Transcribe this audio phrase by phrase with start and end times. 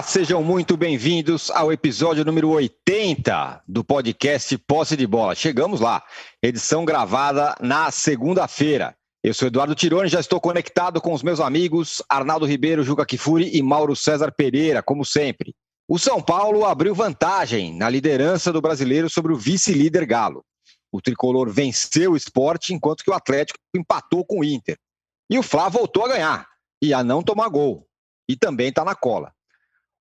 [0.00, 5.34] Olá, sejam muito bem-vindos ao episódio número 80 do podcast Posse de Bola.
[5.34, 6.02] Chegamos lá,
[6.42, 8.96] edição gravada na segunda-feira.
[9.22, 13.54] Eu sou Eduardo Tironi, já estou conectado com os meus amigos Arnaldo Ribeiro, Juca Kifuri
[13.54, 15.54] e Mauro César Pereira, como sempre.
[15.86, 20.42] O São Paulo abriu vantagem na liderança do brasileiro sobre o vice-líder Galo.
[20.90, 24.78] O tricolor venceu o esporte, enquanto que o Atlético empatou com o Inter.
[25.28, 26.48] E o Flá voltou a ganhar
[26.82, 27.86] e a não tomar gol.
[28.26, 29.30] E também está na cola.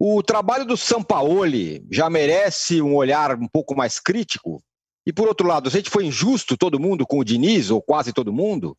[0.01, 4.63] O trabalho do Sampaoli já merece um olhar um pouco mais crítico?
[5.05, 8.13] E por outro lado, a gente foi injusto todo mundo com o Diniz, ou quase
[8.13, 8.77] todo mundo?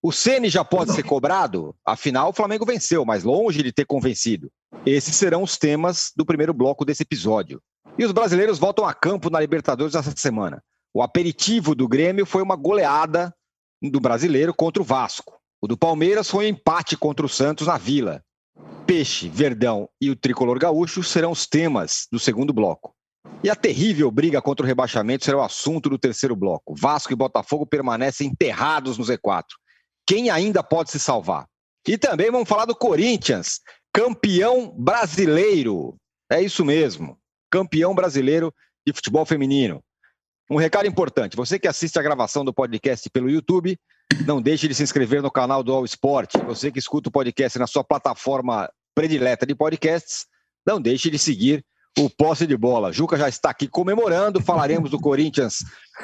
[0.00, 1.74] O Ceni já pode ser cobrado?
[1.84, 4.52] Afinal, o Flamengo venceu, mas longe de ter convencido.
[4.86, 7.60] Esses serão os temas do primeiro bloco desse episódio.
[7.98, 10.62] E os brasileiros voltam a campo na Libertadores essa semana.
[10.94, 13.34] O aperitivo do Grêmio foi uma goleada
[13.82, 15.40] do brasileiro contra o Vasco.
[15.60, 18.22] O do Palmeiras foi um empate contra o Santos na Vila.
[18.86, 22.94] Peixe, Verdão e o tricolor gaúcho serão os temas do segundo bloco.
[23.42, 26.74] E a terrível briga contra o rebaixamento será o assunto do terceiro bloco.
[26.76, 29.44] Vasco e Botafogo permanecem enterrados no Z4.
[30.06, 31.46] Quem ainda pode se salvar?
[31.86, 33.60] E também vamos falar do Corinthians,
[33.92, 35.96] campeão brasileiro.
[36.30, 37.18] É isso mesmo,
[37.50, 38.54] campeão brasileiro
[38.86, 39.82] de futebol feminino.
[40.50, 43.78] Um recado importante: você que assiste a gravação do podcast pelo YouTube,
[44.26, 46.36] não deixe de se inscrever no canal do All Sport.
[46.46, 50.26] Você que escuta o podcast na sua plataforma predileta de podcasts,
[50.66, 51.64] não deixe de seguir
[51.98, 52.92] o posse de bola.
[52.92, 55.58] Juca já está aqui comemorando, falaremos do Corinthians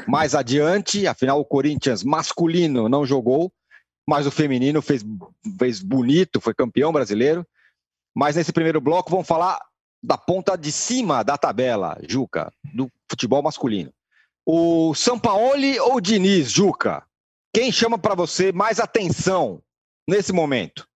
[0.07, 3.53] mais adiante, afinal o Corinthians masculino não jogou,
[4.07, 5.05] mas o feminino fez,
[5.59, 7.47] fez bonito, foi campeão brasileiro.
[8.15, 9.59] Mas nesse primeiro bloco vamos falar
[10.03, 13.93] da ponta de cima da tabela, Juca, do futebol masculino.
[14.51, 17.03] O Sampaoli ou o Diniz, Juca?
[17.53, 19.61] Quem chama para você mais atenção
[20.09, 20.89] nesse momento?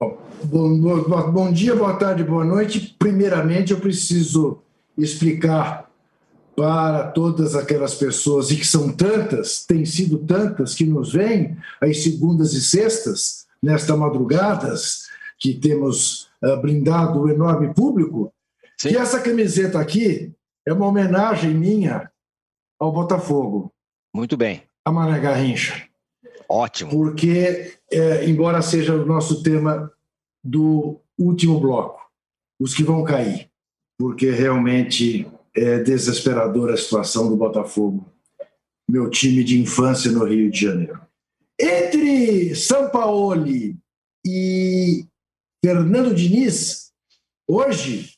[0.00, 2.96] Bom, bom, bom, dia, boa tarde, boa noite.
[2.98, 4.60] Primeiramente, eu preciso
[4.98, 5.88] explicar
[6.56, 12.02] para todas aquelas pessoas, e que são tantas, têm sido tantas, que nos vêm às
[12.02, 15.06] segundas e sextas, nesta madrugadas,
[15.38, 18.32] que temos uh, brindado o enorme público,
[18.76, 18.88] Sim.
[18.88, 20.32] que essa camiseta aqui
[20.66, 22.10] é uma homenagem minha
[22.78, 23.72] ao Botafogo.
[24.14, 24.62] Muito bem.
[24.84, 25.88] A Mané Garrincha.
[26.48, 26.90] Ótimo.
[26.90, 29.92] Porque, é, embora seja o nosso tema
[30.44, 32.00] do último bloco,
[32.60, 33.50] os que vão cair,
[33.98, 38.06] porque realmente é desesperadora a situação do Botafogo,
[38.88, 41.00] meu time de infância no Rio de Janeiro.
[41.58, 43.76] Entre Sampaoli
[44.24, 45.06] e
[45.64, 46.92] Fernando Diniz,
[47.48, 48.14] hoje,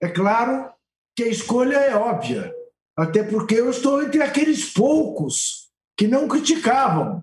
[0.00, 0.70] é claro
[1.16, 2.54] que a escolha é óbvia,
[2.96, 7.22] até porque eu estou entre aqueles poucos que não criticavam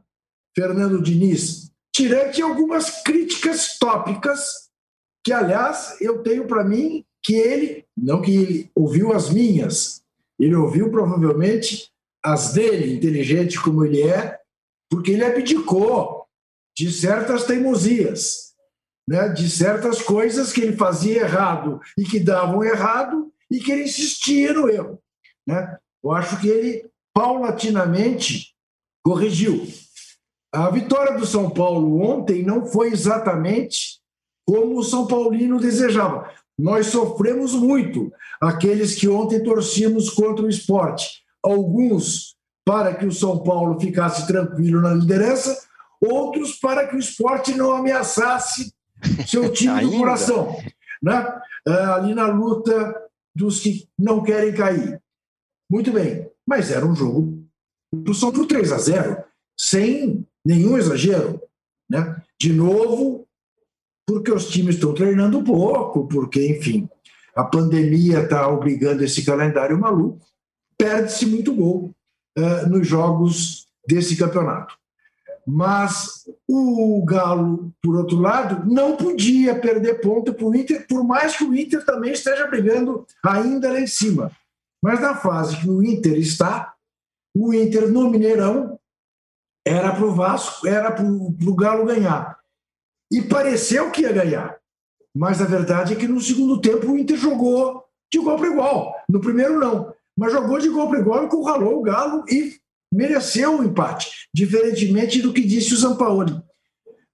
[0.56, 4.70] Fernando Diniz, tirante algumas críticas tópicas,
[5.24, 10.02] que, aliás, eu tenho para mim que ele, não que ele ouviu as minhas,
[10.40, 11.92] ele ouviu provavelmente
[12.24, 14.40] as dele, inteligente como ele é,
[14.90, 16.26] porque ele abdicou
[16.76, 18.54] de certas teimosias,
[19.08, 23.84] né, de certas coisas que ele fazia errado e que davam errado e que ele
[23.84, 25.02] insistia no erro.
[25.50, 25.78] Né?
[26.04, 28.54] Eu acho que ele paulatinamente
[29.04, 29.68] corrigiu.
[30.54, 34.00] A vitória do São Paulo ontem não foi exatamente
[34.46, 36.30] como o São Paulino desejava.
[36.58, 41.24] Nós sofremos muito, aqueles que ontem torcíamos contra o esporte.
[41.42, 45.58] Alguns para que o São Paulo ficasse tranquilo na liderança,
[46.00, 48.72] outros para que o esporte não ameaçasse
[49.28, 50.56] seu time do coração.
[51.02, 51.42] Né?
[51.68, 52.96] É, ali na luta
[53.36, 55.02] dos que não querem cair.
[55.70, 57.44] Muito bem, mas era um jogo
[57.94, 59.24] do São Paulo 3 a 0,
[59.58, 61.42] sem nenhum exagero.
[61.90, 62.22] Né?
[62.40, 63.28] De novo,
[64.08, 66.90] porque os times estão treinando pouco, porque, enfim,
[67.36, 70.26] a pandemia está obrigando esse calendário maluco,
[70.78, 71.94] perde-se muito gol
[72.38, 74.76] uh, nos jogos desse campeonato.
[75.46, 81.38] Mas o Galo, por outro lado, não podia perder ponto para o Inter, por mais
[81.38, 84.32] que o Inter também esteja brigando ainda lá em cima.
[84.82, 86.74] Mas na fase que o Inter está,
[87.36, 88.80] o Inter no Mineirão
[89.66, 92.40] era para o Vasco, era para o Galo ganhar.
[93.12, 94.58] E pareceu que ia ganhar.
[95.16, 98.96] Mas a verdade é que no segundo tempo o Inter jogou de igual para igual.
[99.10, 99.94] No primeiro, não.
[100.18, 102.58] Mas jogou de igual para igual, encurralou o Galo e
[102.94, 104.28] mereceu o empate.
[104.34, 106.42] Diferentemente do que disse o Sampaoli.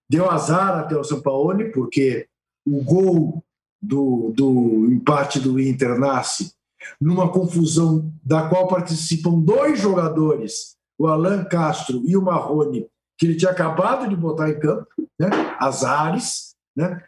[0.09, 2.27] Deu azar até o Sampaoli, porque
[2.65, 3.44] o gol
[3.81, 6.53] do, do empate do Inter nasce
[7.00, 12.88] numa confusão da qual participam dois jogadores o Alan Castro e o Marrone,
[13.18, 14.88] que ele tinha acabado de botar em campo,
[15.20, 15.30] né?
[15.60, 17.02] Azares, né?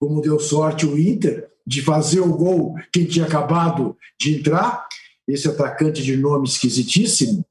[0.00, 4.86] Como deu sorte o Inter, de fazer o gol quem tinha acabado de entrar,
[5.26, 7.44] esse atacante de nome esquisitíssimo,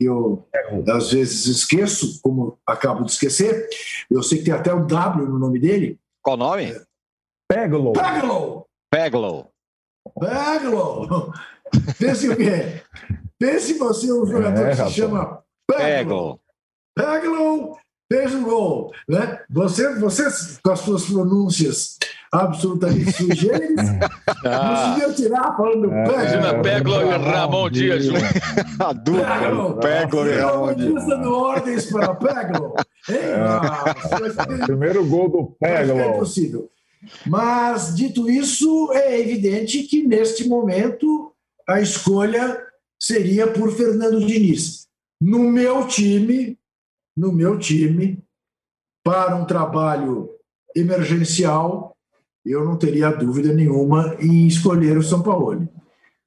[0.00, 0.44] eu
[0.88, 3.68] às vezes esqueço, como acabo de esquecer.
[4.10, 5.98] Eu sei que tem até um W no nome dele.
[6.20, 6.74] Qual nome?
[7.48, 7.92] Peglo.
[8.90, 9.51] Peglo.
[10.18, 11.32] Peglo.
[11.98, 12.82] Pense o quê?
[13.38, 16.40] Pense você um jogador é, que se chama Peglo.
[16.94, 17.76] Peglo
[18.12, 18.92] fez um gol.
[19.08, 19.40] Né?
[19.50, 20.24] Você, você,
[20.62, 21.96] com as suas pronúncias
[22.30, 23.88] absolutamente sugêneres,
[24.44, 24.94] ah.
[24.94, 26.20] conseguiu tirar falando é, Peglo.
[26.20, 28.04] Imagina Peglo e Ramon Dias.
[28.78, 29.78] A dupla.
[29.80, 31.06] Peglo e Ramon Dias.
[31.06, 32.74] dando ordens para Peglo.
[33.08, 33.34] É.
[33.34, 33.94] Ah,
[34.66, 35.98] Primeiro gol do Peglo.
[35.98, 36.70] É possível.
[37.26, 41.32] Mas, dito isso, é evidente que neste momento
[41.68, 42.60] a escolha
[43.00, 44.86] seria por Fernando Diniz.
[45.20, 46.58] No meu time,
[47.16, 48.22] no meu time,
[49.04, 50.30] para um trabalho
[50.74, 51.96] emergencial,
[52.44, 55.68] eu não teria dúvida nenhuma em escolher o São Paulo.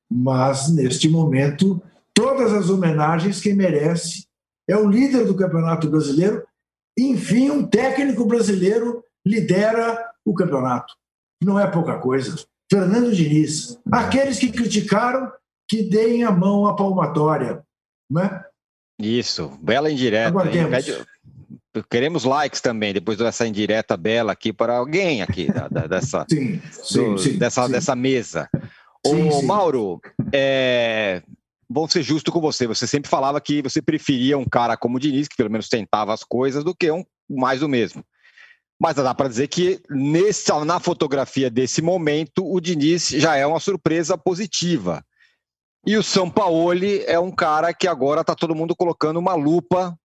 [0.10, 1.82] Mas, neste momento,
[2.14, 4.26] todas as homenagens que merece
[4.68, 6.44] é o líder do Campeonato Brasileiro.
[6.98, 10.94] Enfim, um técnico brasileiro lidera o campeonato.
[11.44, 12.36] Não é pouca coisa.
[12.70, 13.80] Fernando Diniz.
[13.92, 15.32] Aqueles que criticaram,
[15.70, 17.64] que deem a mão à palmatória.
[18.10, 18.44] Né?
[19.00, 20.34] Isso, bela indireta.
[21.90, 26.62] Queremos likes também, depois dessa indireta bela aqui para alguém aqui da, da, dessa, sim,
[26.72, 28.50] sim, do, sim, dessa, dessa mesa.
[29.06, 30.00] Ô, Mauro,
[30.32, 31.22] é,
[31.70, 32.66] vou ser justo com você.
[32.66, 36.14] Você sempre falava que você preferia um cara como o Diniz, que pelo menos tentava
[36.14, 38.04] as coisas, do que um mais do mesmo.
[38.80, 43.60] Mas dá para dizer que nesse, na fotografia desse momento, o Diniz já é uma
[43.60, 45.04] surpresa positiva.
[45.86, 49.98] E o São Paulo é um cara que agora está todo mundo colocando uma lupa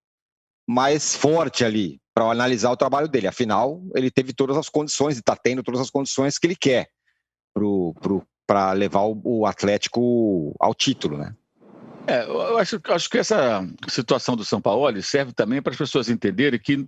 [0.68, 3.26] mais forte ali para analisar o trabalho dele.
[3.26, 6.88] Afinal, ele teve todas as condições e está tendo todas as condições que ele quer
[8.46, 11.34] para levar o, o, Atlético ao título, né?
[12.06, 16.08] É, eu acho, acho que essa situação do São Paulo serve também para as pessoas
[16.08, 16.86] entenderem que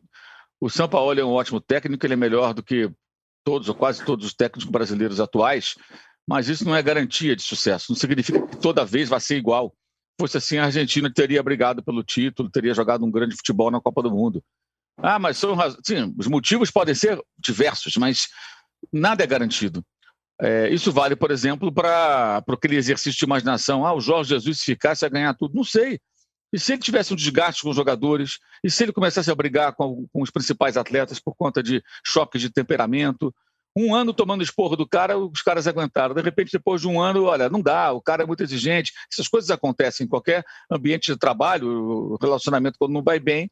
[0.63, 2.89] o São Paulo é um ótimo técnico, ele é melhor do que
[3.45, 5.75] todos ou quase todos os técnicos brasileiros atuais,
[6.25, 7.87] mas isso não é garantia de sucesso.
[7.91, 9.71] Não significa que toda vez vai ser igual.
[9.71, 13.81] Se fosse assim, a Argentina teria brigado pelo título, teria jogado um grande futebol na
[13.81, 14.41] Copa do Mundo.
[14.99, 18.29] Ah, mas são sim, os motivos podem ser diversos, mas
[18.93, 19.85] nada é garantido.
[20.41, 23.85] É, isso vale, por exemplo, para aquele exercício de imaginação.
[23.85, 25.57] Ah, o Jorge Jesus, se ficasse, ia ganhar tudo.
[25.57, 25.99] Não sei.
[26.53, 28.39] E se ele tivesse um desgaste com os jogadores?
[28.63, 32.41] E se ele começasse a brigar com, com os principais atletas por conta de choques
[32.41, 33.35] de temperamento?
[33.77, 36.15] um ano tomando esporro do cara, os caras aguentaram.
[36.15, 38.93] De repente, depois de um ano, olha, não dá, o cara é muito exigente.
[39.11, 43.51] Essas coisas acontecem em qualquer ambiente de trabalho, o relacionamento, quando não vai bem,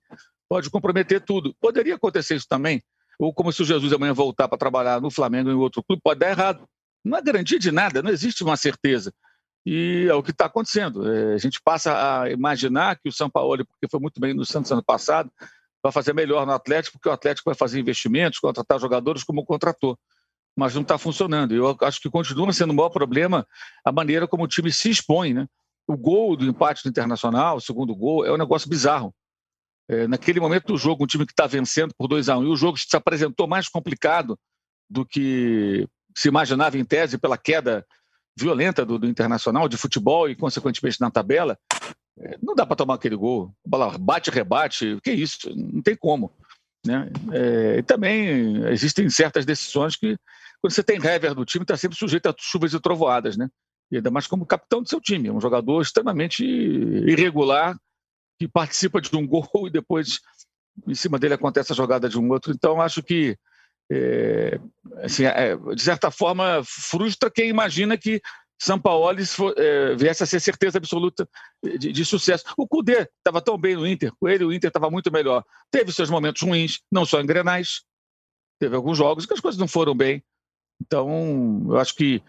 [0.48, 1.54] pode comprometer tudo.
[1.60, 2.82] Poderia acontecer isso também.
[3.18, 6.02] Ou como se o Jesus amanhã voltar para trabalhar no Flamengo ou em outro clube,
[6.02, 6.66] pode dar errado.
[7.04, 9.12] Não é garantia de nada, não existe uma certeza.
[9.64, 11.06] E é o que está acontecendo.
[11.10, 14.44] É, a gente passa a imaginar que o São Paulo, porque foi muito bem no
[14.44, 15.30] Santos ano passado,
[15.82, 19.98] vai fazer melhor no Atlético, porque o Atlético vai fazer investimentos, contratar jogadores como contratou.
[20.56, 21.54] Mas não está funcionando.
[21.54, 23.46] Eu acho que continua sendo o maior problema
[23.84, 25.32] a maneira como o time se expõe.
[25.32, 25.46] Né?
[25.86, 29.14] O gol do empate do Internacional, o segundo gol, é um negócio bizarro.
[29.88, 32.44] É, naquele momento do jogo, um time que está vencendo por 2 a 1 um,
[32.44, 34.38] e o jogo se apresentou mais complicado
[34.88, 35.86] do que
[36.16, 37.86] se imaginava em tese pela queda
[38.40, 41.58] violenta do, do Internacional de futebol e, consequentemente, na tabela,
[42.18, 43.54] é, não dá para tomar aquele gol.
[43.66, 45.54] Bola bate, rebate, que isso?
[45.54, 46.32] Não tem como.
[46.86, 47.10] Né?
[47.32, 50.16] É, e também existem certas decisões que,
[50.60, 53.36] quando você tem rever do time, está sempre sujeito a chuvas e trovoadas.
[53.36, 53.48] Né?
[53.90, 55.28] E ainda mais como capitão do seu time.
[55.28, 57.76] É um jogador extremamente irregular
[58.38, 60.20] que participa de um gol e depois
[60.86, 62.52] em cima dele acontece a jogada de um outro.
[62.52, 63.36] Então, acho que
[63.90, 64.60] é,
[65.02, 68.20] assim, é, de certa forma, frustra quem imagina que
[68.60, 69.10] São Paulo
[69.56, 71.28] é, viesse a ser certeza absoluta
[71.62, 72.44] de, de sucesso.
[72.56, 75.44] O Cudê estava tão bem no Inter, com ele o Inter estava muito melhor.
[75.70, 77.82] Teve seus momentos ruins, não só em Grenais,
[78.60, 80.22] teve alguns jogos que as coisas não foram bem.
[80.80, 82.22] Então, eu acho que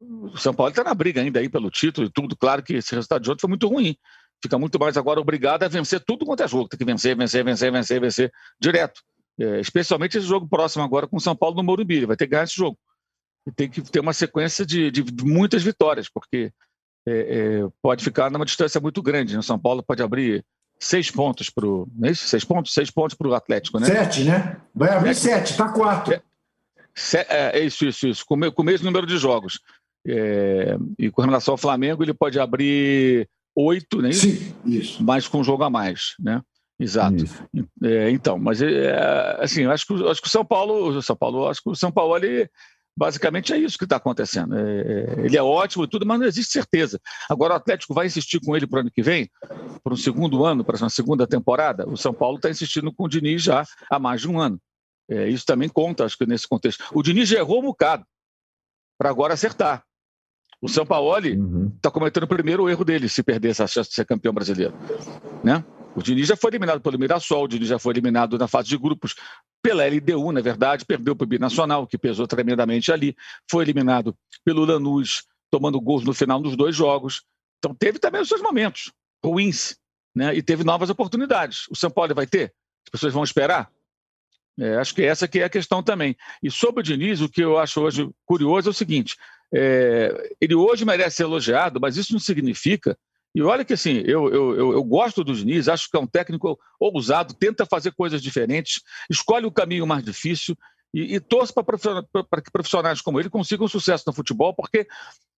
[0.00, 2.36] o São Paulo está na briga ainda aí pelo título e tudo.
[2.36, 3.96] Claro que esse resultado de ontem foi muito ruim.
[4.42, 6.68] Fica muito mais agora obrigado a vencer tudo quanto é jogo.
[6.68, 9.00] Tem que vencer, vencer, vencer, vencer, vencer direto.
[9.40, 11.96] É, especialmente esse jogo próximo agora com o São Paulo no Morumbi.
[11.96, 12.78] Ele vai ter que ganhar esse jogo.
[13.46, 16.52] E tem que ter uma sequência de, de muitas vitórias, porque
[17.06, 19.34] é, é, pode ficar numa distância muito grande.
[19.34, 19.42] O né?
[19.42, 20.44] São Paulo pode abrir
[20.78, 21.88] seis pontos para o.
[21.94, 22.28] Não é isso?
[22.28, 22.72] Seis pontos?
[22.72, 23.86] Seis pontos para o Atlético, né?
[23.86, 24.58] Sete, né?
[24.74, 26.14] Vai abrir sete, está quatro.
[26.14, 26.22] É,
[27.14, 28.24] é, é, isso, isso, isso.
[28.26, 29.60] Com, com o mesmo número de jogos.
[30.06, 34.12] É, e com relação ao Flamengo, ele pode abrir oito, né?
[34.12, 35.02] Sim, isso.
[35.02, 36.40] Mas com um jogo a mais, né?
[36.82, 37.24] Exato.
[37.82, 41.48] É, então, mas é, assim, acho que, acho que o São Paulo, o São Paulo,
[41.48, 42.48] acho que o São Paulo ele
[42.96, 44.54] Basicamente é isso que está acontecendo.
[44.54, 47.00] É, é, ele é ótimo e tudo, mas não existe certeza.
[47.28, 49.30] Agora o Atlético vai insistir com ele para o ano que vem,
[49.82, 51.88] para um segundo ano, para uma segunda temporada.
[51.88, 54.60] O São Paulo está insistindo com o Diniz já há mais de um ano.
[55.10, 56.84] É, isso também conta, acho que nesse contexto.
[56.92, 58.04] O Diniz errou um bocado
[58.98, 59.82] para agora acertar.
[60.60, 61.72] O São Paulo está uhum.
[61.80, 64.74] Tá cometendo o primeiro erro dele se perder essa chance de ser campeão brasileiro.
[65.42, 65.64] Né?
[65.94, 68.78] O Diniz já foi eliminado pelo Mirassol, o Diniz já foi eliminado na fase de
[68.78, 69.14] grupos
[69.62, 73.16] pela LDU, na verdade, perdeu para o Binacional, que pesou tremendamente ali,
[73.48, 77.22] foi eliminado pelo Lanús, tomando gols no final dos dois jogos.
[77.58, 78.92] Então teve também os seus momentos
[79.24, 79.76] ruins,
[80.14, 80.34] né?
[80.34, 81.68] E teve novas oportunidades.
[81.70, 82.52] O São Paulo vai ter?
[82.86, 83.70] As pessoas vão esperar?
[84.58, 86.16] É, acho que essa que é a questão também.
[86.42, 89.16] E sobre o Diniz, o que eu acho hoje curioso é o seguinte:
[89.54, 92.98] é, ele hoje merece ser elogiado, mas isso não significa
[93.34, 96.06] e olha que assim, eu, eu, eu, eu, gosto do Diniz, acho que é um
[96.06, 100.56] técnico ousado, tenta fazer coisas diferentes, escolhe o caminho mais difícil
[100.92, 104.86] e, e torce para que profissionais como ele consigam sucesso no futebol, porque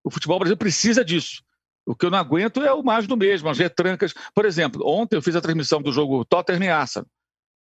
[0.02, 1.42] o futebol brasileiro precisa disso.
[1.86, 4.14] O que eu não aguento é o mais do mesmo, as retrancas.
[4.34, 7.06] Por exemplo, ontem eu fiz a transmissão do jogo Tottenham e Arsenal.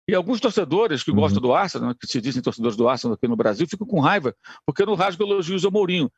[0.08, 1.18] E alguns torcedores que uhum.
[1.18, 4.36] gostam do Arsenal, que se dizem torcedores do Arsenal aqui no Brasil, ficam com raiva,
[4.66, 6.12] porque não rasgo elogios ao Mourinho.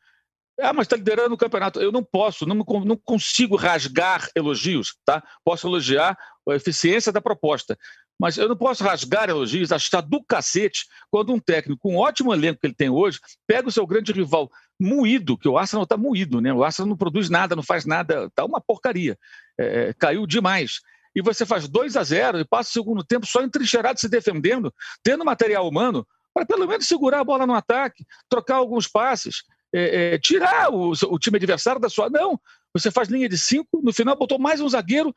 [0.59, 1.79] Ah, mas está liderando o campeonato.
[1.81, 2.55] Eu não posso, não,
[2.85, 5.23] não consigo rasgar elogios, tá?
[5.43, 6.17] Posso elogiar
[6.47, 7.77] a eficiência da proposta.
[8.19, 12.31] Mas eu não posso rasgar elogios, achar do cacete, quando um técnico com um ótimo
[12.31, 15.97] elenco que ele tem hoje, pega o seu grande rival moído, que o Arsenal está
[15.97, 16.53] moído, né?
[16.53, 19.17] O Arsenal não produz nada, não faz nada, tá uma porcaria.
[19.59, 20.81] É, é caiu demais.
[21.15, 24.73] E você faz 2 a 0 e passa o segundo tempo só entrincheirado se defendendo,
[25.01, 30.13] tendo material humano, para pelo menos segurar a bola no ataque, trocar alguns passes é,
[30.13, 32.09] é, tirar o, o, time adversário da sua.
[32.09, 32.39] Não,
[32.73, 35.13] você faz linha de cinco, no final botou mais um zagueiro,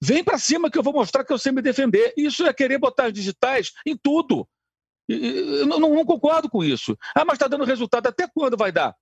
[0.00, 2.14] vem para cima que eu vou mostrar que eu sei me defender.
[2.16, 4.48] Isso é querer botar as digitais em tudo.
[5.08, 6.96] Eu não, não concordo com isso.
[7.14, 8.06] Ah, mas está dando resultado.
[8.06, 8.94] Até quando vai dar?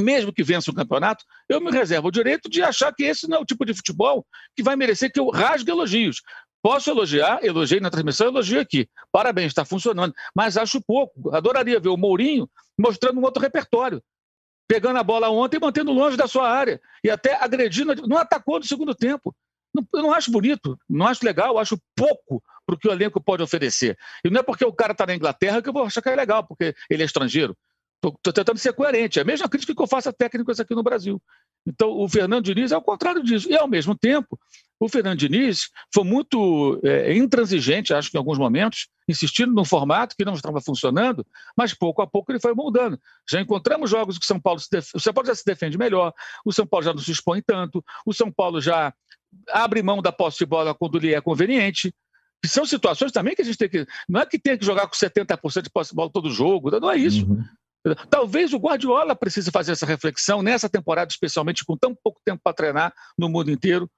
[0.00, 3.38] Mesmo que vença o campeonato, eu me reservo o direito de achar que esse não
[3.38, 6.22] é o tipo de futebol que vai merecer que eu rasgue elogios.
[6.62, 8.88] Posso elogiar, elogiei na transmissão, elogio aqui.
[9.10, 10.14] Parabéns, está funcionando.
[10.34, 11.34] Mas acho pouco.
[11.34, 14.02] Adoraria ver o Mourinho mostrando um outro repertório
[14.72, 16.80] pegando a bola ontem e mantendo longe da sua área.
[17.04, 19.34] E até agredindo, não atacou no segundo tempo.
[19.74, 23.22] Não, eu não acho bonito, não acho legal, acho pouco para o que o elenco
[23.22, 23.98] pode oferecer.
[24.24, 26.16] E não é porque o cara está na Inglaterra que eu vou achar que é
[26.16, 27.54] legal, porque ele é estrangeiro.
[28.02, 29.18] Estou tentando ser coerente.
[29.18, 31.22] É a mesma crítica que eu faço a técnicos aqui no Brasil.
[31.66, 33.48] Então, o Fernando Diniz é o contrário disso.
[33.50, 34.38] E, ao mesmo tempo,
[34.80, 40.14] o Fernando Diniz foi muito é, intransigente, acho que em alguns momentos, insistindo num formato
[40.16, 42.98] que não estava funcionando, mas pouco a pouco ele foi moldando.
[43.28, 44.94] Já encontramos jogos que o São Paulo se def...
[44.94, 46.12] o São Paulo já se defende melhor,
[46.44, 48.92] o São Paulo já não se expõe tanto, o São Paulo já
[49.50, 51.94] abre mão da posse de bola quando lhe é conveniente.
[52.42, 53.86] Que são situações também que a gente tem que.
[54.08, 56.90] Não é que tem que jogar com 70% de posse de bola todo jogo, não
[56.90, 57.24] é isso.
[57.24, 57.44] Uhum.
[58.10, 62.54] Talvez o Guardiola precise fazer essa reflexão nessa temporada, especialmente com tão pouco tempo para
[62.54, 63.88] treinar no mundo inteiro.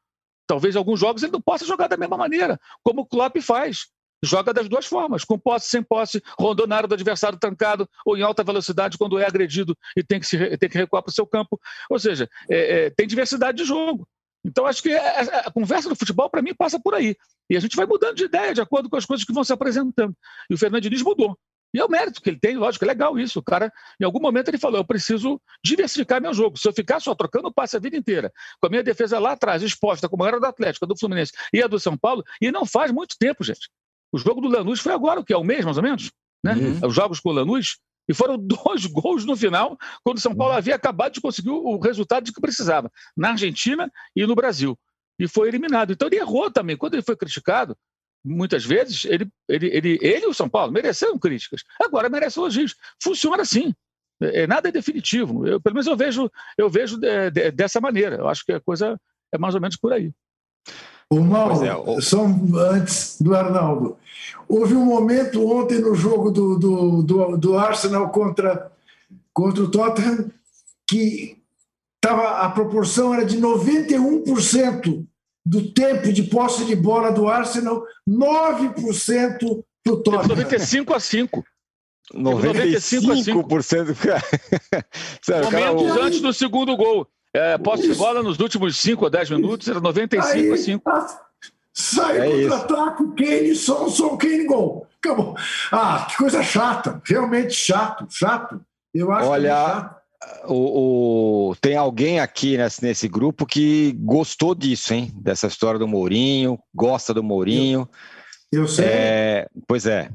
[0.47, 3.87] Talvez alguns jogos ele não possa jogar da mesma maneira, como o Klopp faz.
[4.25, 8.17] Joga das duas formas, com posse, sem posse, rondando na área do adversário trancado ou
[8.17, 11.15] em alta velocidade quando é agredido e tem que, se, tem que recuar para o
[11.15, 11.61] seu campo.
[11.91, 14.09] Ou seja, é, é, tem diversidade de jogo.
[14.45, 17.17] Então, acho que a, é, é, a conversa do futebol, para mim, passa por aí.
[17.49, 19.53] E a gente vai mudando de ideia de acordo com as coisas que vão se
[19.53, 20.15] apresentando.
[20.51, 21.37] E o Fernando Diniz mudou.
[21.75, 23.41] E é o mérito que ele tem, lógico, é legal isso.
[23.41, 26.57] O cara, em algum momento, ele falou: eu preciso diversificar meu jogo.
[26.57, 29.61] Se eu ficar só trocando passe a vida inteira, com a minha defesa lá atrás,
[29.61, 32.93] exposta, como era do Atlético, do Fluminense e a do São Paulo, e não faz
[32.93, 33.69] muito tempo, gente.
[34.15, 35.33] O jogo do Lanús foi agora, o que?
[35.33, 36.13] É um mês, mais ou menos?
[36.45, 36.55] Né?
[36.55, 36.87] Uhum.
[36.87, 37.79] Os jogos com o Lanús.
[38.09, 40.59] E foram dois gols no final, quando o São Paulo uhum.
[40.59, 44.79] havia acabado de conseguir o resultado de que precisava, na Argentina e no Brasil.
[45.19, 45.93] E foi eliminado.
[45.93, 46.77] Então ele errou também.
[46.77, 47.77] Quando ele foi criticado,
[48.25, 51.65] muitas vezes, ele, ele, ele, ele e o São Paulo mereceram críticas.
[51.81, 52.77] Agora merece elogios.
[53.03, 53.75] Funciona assim.
[54.23, 55.45] É, é, nada é definitivo.
[55.45, 58.15] Eu, pelo menos eu vejo, eu vejo de, de, dessa maneira.
[58.15, 58.97] Eu acho que a coisa
[59.33, 60.13] é mais ou menos por aí.
[61.11, 62.01] O Mauro, é, o...
[62.01, 63.97] só antes do Arnaldo.
[64.49, 68.71] Houve um momento ontem no jogo do, do, do, do Arsenal contra,
[69.33, 70.31] contra o Tottenham
[70.87, 71.39] que
[72.01, 75.07] tava, a proporção era de 91%
[75.45, 80.29] do tempo de posse de bola do Arsenal, 9% do Tottenham.
[80.29, 81.45] 95 a 5.
[82.13, 83.97] 95 a 5%.
[85.23, 87.07] Sério, Momentos cara, antes do segundo gol.
[87.35, 90.93] É, posse de bola nos últimos 5 ou 10 minutos era 95 Aí, a 5.
[91.73, 94.87] Sai é contra-ataque, Kane, Sonson, Kane, gol.
[95.03, 95.37] Acabou.
[95.73, 97.03] Ah, que coisa chata.
[97.05, 98.61] Realmente chato, chato.
[98.95, 100.05] Eu acho Olha, que é chato
[100.47, 105.13] o, o, tem alguém aqui nesse, nesse grupo que gostou disso, hein?
[105.17, 107.89] Dessa história do Mourinho, gosta do Mourinho.
[108.53, 108.87] Eu, eu sei.
[108.87, 110.11] É, pois é.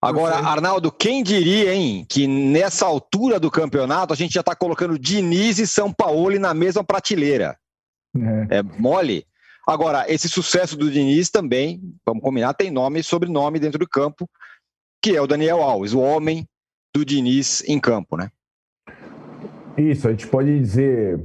[0.00, 4.98] Agora, Arnaldo, quem diria, hein, que nessa altura do campeonato a gente já está colocando
[4.98, 7.58] Diniz e São Paulo na mesma prateleira?
[8.50, 8.58] É.
[8.58, 9.26] é mole.
[9.66, 14.28] Agora, esse sucesso do Diniz também, vamos combinar, tem nome e sobrenome dentro do campo,
[15.02, 16.48] que é o Daniel Alves, o homem
[16.94, 18.30] do Diniz em campo, né?
[19.76, 21.20] Isso, a gente pode dizer,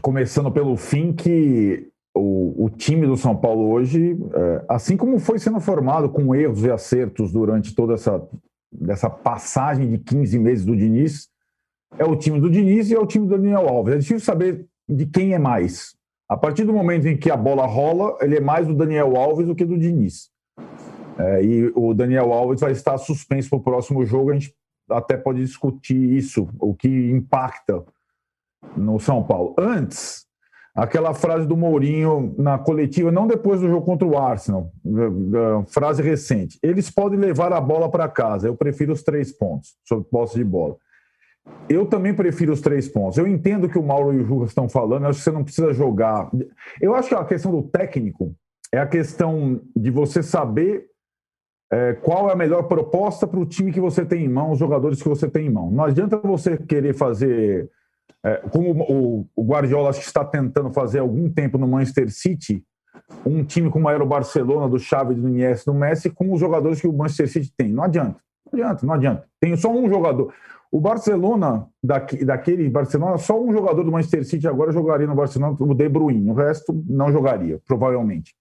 [0.00, 5.38] começando pelo fim, que o, o time do São Paulo hoje, é, assim como foi
[5.38, 8.26] sendo formado com erros e acertos durante toda essa
[8.80, 11.28] dessa passagem de 15 meses do Diniz,
[11.96, 13.94] é o time do Diniz e é o time do Daniel Alves.
[13.94, 15.94] É difícil saber de quem é mais.
[16.28, 19.46] A partir do momento em que a bola rola, ele é mais do Daniel Alves
[19.46, 20.28] do que do Diniz.
[21.16, 24.30] É, e o Daniel Alves vai estar suspenso para o próximo jogo.
[24.30, 24.52] A gente
[24.90, 27.84] até pode discutir isso, o que impacta
[28.76, 29.54] no São Paulo.
[29.56, 30.26] Antes,
[30.74, 34.72] aquela frase do Mourinho na coletiva, não depois do jogo contra o Arsenal,
[35.68, 36.58] frase recente.
[36.62, 40.44] Eles podem levar a bola para casa, eu prefiro os três pontos sobre posse de
[40.44, 40.76] bola.
[41.68, 43.18] Eu também prefiro os três pontos.
[43.18, 45.72] Eu entendo que o Mauro e o Juras estão falando, acho que você não precisa
[45.72, 46.30] jogar.
[46.80, 48.34] Eu acho que a questão do técnico
[48.72, 50.86] é a questão de você saber
[51.70, 54.58] é, qual é a melhor proposta para o time que você tem em mão, os
[54.58, 55.70] jogadores que você tem em mão.
[55.70, 57.70] Não adianta você querer fazer
[58.24, 62.64] é, como o, Guardiola acho que está tentando fazer há algum tempo no Manchester City,
[63.24, 66.80] um time como era o Barcelona, do Xavi, do Iniesta, do Messi, com os jogadores
[66.80, 67.70] que o Manchester City tem.
[67.70, 68.18] Não adianta,
[68.50, 69.24] não adianta, não adianta.
[69.38, 70.32] Tem só um jogador.
[70.72, 75.56] O Barcelona, daqui, daquele Barcelona, só um jogador do Manchester City agora jogaria no Barcelona,
[75.60, 76.30] o De Bruyne.
[76.30, 78.34] O resto não jogaria, provavelmente.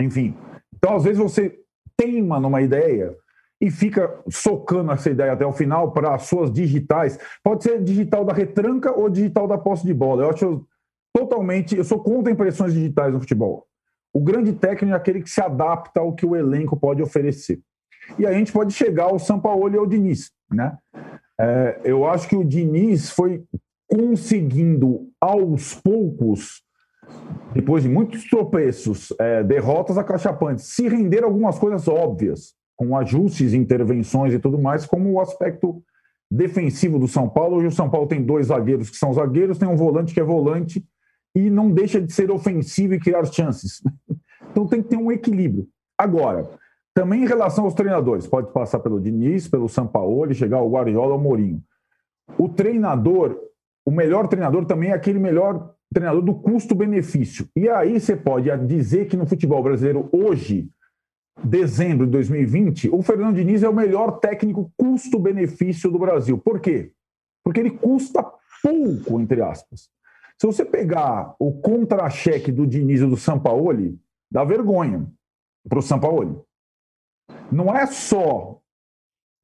[0.00, 0.34] Enfim.
[0.74, 1.60] Então, às vezes, você
[1.96, 3.14] teima numa ideia
[3.62, 7.16] e fica socando essa ideia até o final para as suas digitais.
[7.44, 10.24] Pode ser digital da retranca ou digital da posse de bola.
[10.24, 10.66] Eu acho
[11.14, 11.76] totalmente.
[11.76, 13.64] Eu sou contra impressões digitais no futebol.
[14.12, 17.60] O grande técnico é aquele que se adapta ao que o elenco pode oferecer.
[18.18, 20.32] E aí a gente pode chegar ao Sampaoli e ao Diniz.
[20.50, 20.76] Né?
[21.40, 23.44] É, eu acho que o Diniz foi
[23.86, 26.64] conseguindo, aos poucos,
[27.52, 34.34] depois de muitos tropeços, é, derrotas acachapantes, se render algumas coisas óbvias com ajustes, intervenções
[34.34, 35.82] e tudo mais, como o aspecto
[36.28, 37.58] defensivo do São Paulo.
[37.58, 40.24] Hoje o São Paulo tem dois zagueiros que são zagueiros, tem um volante que é
[40.24, 40.84] volante
[41.34, 43.80] e não deixa de ser ofensivo e criar chances.
[44.50, 45.66] Então tem que ter um equilíbrio.
[45.96, 46.46] Agora,
[46.92, 51.18] também em relação aos treinadores, pode passar pelo Diniz, pelo Sampaoli, chegar ao Guardiola, ao
[51.18, 51.62] Mourinho.
[52.36, 53.34] O treinador,
[53.82, 57.48] o melhor treinador também é aquele melhor treinador do custo-benefício.
[57.56, 60.68] E aí você pode dizer que no futebol brasileiro hoje
[61.42, 66.38] dezembro de 2020, o Fernando Diniz é o melhor técnico custo-benefício do Brasil.
[66.38, 66.92] Por quê?
[67.44, 68.24] Porque ele custa
[68.62, 69.90] pouco, entre aspas.
[70.38, 73.98] Se você pegar o contra-cheque do Diniz e do Sampaoli,
[74.30, 75.06] dá vergonha
[75.68, 76.36] para o Sampaoli.
[77.50, 78.60] Não é só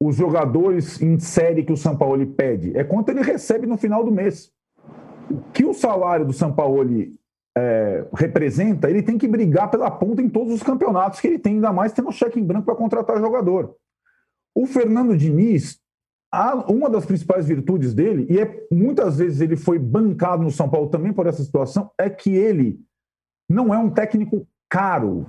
[0.01, 4.11] os jogadores em série que o Sampaoli pede, é quanto ele recebe no final do
[4.11, 4.51] mês.
[5.29, 7.18] O que o salário do Sampaoli
[7.57, 11.55] é, representa, ele tem que brigar pela ponta em todos os campeonatos que ele tem,
[11.55, 13.75] ainda mais tendo cheque em branco para contratar jogador.
[14.55, 15.79] O Fernando Diniz,
[16.67, 20.89] uma das principais virtudes dele, e é, muitas vezes ele foi bancado no São Paulo
[20.89, 22.79] também por essa situação, é que ele
[23.49, 25.27] não é um técnico caro.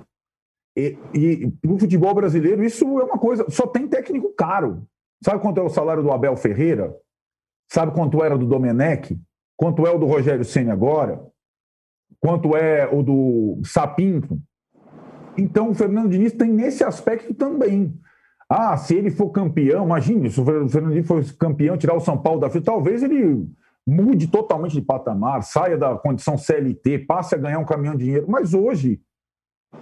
[0.77, 4.83] E, e no futebol brasileiro, isso é uma coisa, só tem técnico caro.
[5.23, 6.95] Sabe quanto é o salário do Abel Ferreira?
[7.71, 9.19] Sabe quanto era do Domenech?
[9.57, 11.23] Quanto é o do Rogério Senna agora?
[12.21, 14.39] Quanto é o do Sapinto.
[15.37, 17.93] Então, o Fernando Diniz tem nesse aspecto também.
[18.47, 22.17] Ah, se ele for campeão, imagine, se o Fernando Diniz for campeão, tirar o São
[22.17, 23.49] Paulo da fila, talvez ele
[23.87, 28.27] mude totalmente de patamar, saia da condição CLT, passe a ganhar um caminhão de dinheiro.
[28.29, 29.01] Mas hoje,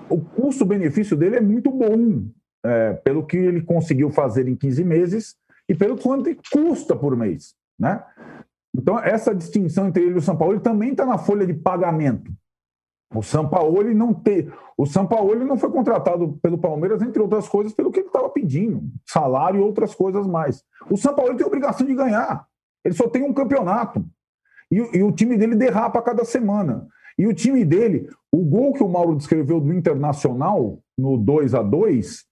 [0.09, 2.25] o custo-benefício dele é muito bom,
[2.63, 5.35] é, pelo que ele conseguiu fazer em 15 meses
[5.67, 7.55] e pelo quanto custa por mês.
[7.77, 8.01] Né?
[8.79, 12.31] Então, essa distinção entre ele e o São Paulo também está na folha de pagamento.
[13.13, 17.49] O São Paulo não ter, o São Paulo não foi contratado pelo Palmeiras entre outras
[17.49, 20.63] coisas pelo que ele estava pedindo, salário e outras coisas mais.
[20.89, 22.45] O São Paulo tem a obrigação de ganhar.
[22.85, 24.05] Ele só tem um campeonato
[24.71, 26.87] e, e o time dele derrapa a cada semana.
[27.17, 31.61] E o time dele, o gol que o Mauro descreveu do Internacional no 2 a
[31.61, 32.23] 2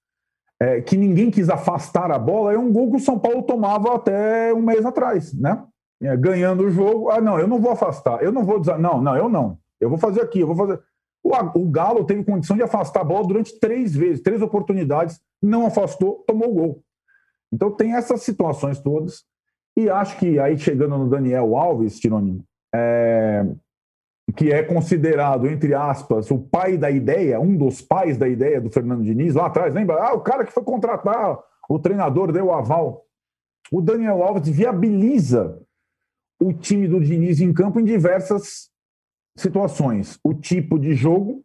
[0.61, 3.95] é, que ninguém quis afastar a bola, é um gol que o São Paulo tomava
[3.95, 5.61] até um mês atrás, né?
[6.01, 7.09] É, ganhando o jogo.
[7.09, 9.57] Ah, não, eu não vou afastar, eu não vou dizer, não, não, eu não.
[9.79, 10.79] Eu vou fazer aqui, eu vou fazer.
[11.23, 15.65] O, o Galo teve condição de afastar a bola durante três vezes, três oportunidades, não
[15.65, 16.83] afastou, tomou o gol.
[17.51, 19.23] Então tem essas situações todas.
[19.75, 23.45] E acho que aí chegando no Daniel Alves, Tironi, é,
[24.35, 28.71] que é considerado, entre aspas, o pai da ideia, um dos pais da ideia do
[28.71, 30.01] Fernando Diniz, lá atrás, lembra?
[30.01, 33.05] Ah, o cara que foi contratar o treinador deu o aval.
[33.71, 35.61] O Daniel Alves viabiliza
[36.39, 38.69] o time do Diniz em campo em diversas
[39.37, 40.19] situações.
[40.23, 41.43] O tipo de jogo,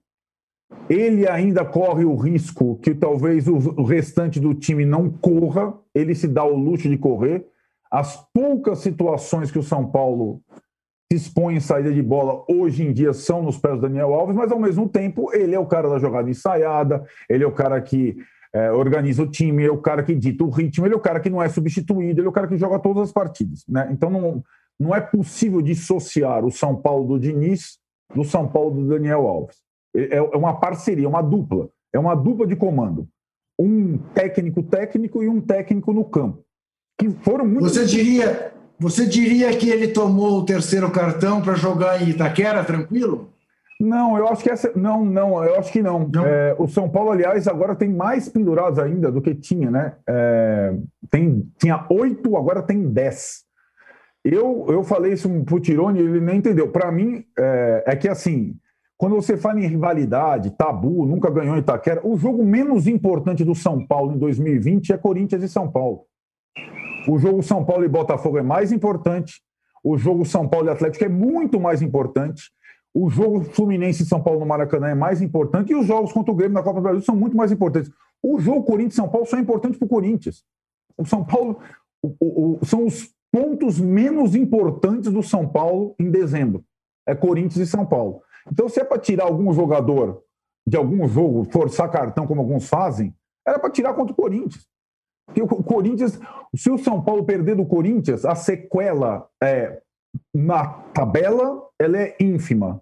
[0.88, 6.26] ele ainda corre o risco que talvez o restante do time não corra, ele se
[6.26, 7.46] dá o luxo de correr.
[7.90, 10.40] As poucas situações que o São Paulo
[11.12, 14.34] se expõe em saída de bola hoje em dia são nos pés do Daniel Alves,
[14.34, 17.80] mas ao mesmo tempo ele é o cara da jogada ensaiada, ele é o cara
[17.82, 18.16] que
[18.54, 21.00] é, organiza o time, ele é o cara que dita o ritmo, ele é o
[21.00, 23.62] cara que não é substituído, ele é o cara que joga todas as partidas.
[23.68, 23.88] Né?
[23.92, 24.42] Então não,
[24.78, 27.78] não é possível dissociar o São Paulo do Diniz
[28.14, 29.56] do São Paulo do Daniel Alves.
[29.94, 31.68] É, é uma parceria, uma dupla.
[31.92, 33.08] É uma dupla de comando.
[33.58, 36.42] Um técnico técnico e um técnico no campo.
[36.98, 37.68] Que foram muito.
[37.68, 43.30] Você diria, você diria que ele tomou o terceiro cartão para jogar em Itaquera, tranquilo?
[43.78, 44.72] Não, eu acho que essa.
[44.76, 46.08] Não, não, eu acho que não.
[46.08, 46.24] não.
[46.24, 49.94] É, o São Paulo, aliás, agora tem mais pendurados ainda do que tinha, né?
[50.08, 50.74] É,
[51.10, 53.44] tem, tinha oito, agora tem dez.
[54.24, 56.68] Eu, eu falei isso pro Tirone, ele nem entendeu.
[56.68, 58.56] Para mim, é, é, que assim,
[58.96, 63.54] quando você fala em rivalidade, tabu, nunca ganhou em Itaquera, o jogo menos importante do
[63.54, 66.06] São Paulo em 2020 é Corinthians e São Paulo.
[67.08, 69.42] O jogo São Paulo e Botafogo é mais importante.
[69.82, 72.52] O jogo São Paulo e Atlético é muito mais importante.
[72.94, 75.72] O jogo Fluminense e São Paulo no Maracanã é mais importante.
[75.72, 77.90] E os jogos contra o Grêmio na Copa do Brasil são muito mais importantes.
[78.22, 80.44] O jogo Corinthians e São Paulo só é importante para o Corinthians.
[80.96, 81.58] O São Paulo
[82.00, 86.62] o, o, são os pontos menos importantes do São Paulo em dezembro.
[87.08, 88.22] É Corinthians e São Paulo.
[88.50, 90.22] Então, se é para tirar algum jogador
[90.66, 93.14] de algum jogo, forçar cartão, como alguns fazem,
[93.46, 94.66] era para tirar contra o Corinthians.
[95.26, 96.20] Porque o Corinthians,
[96.54, 99.80] se o São Paulo perder do Corinthians, a sequela é,
[100.34, 102.80] na tabela ela é ínfima.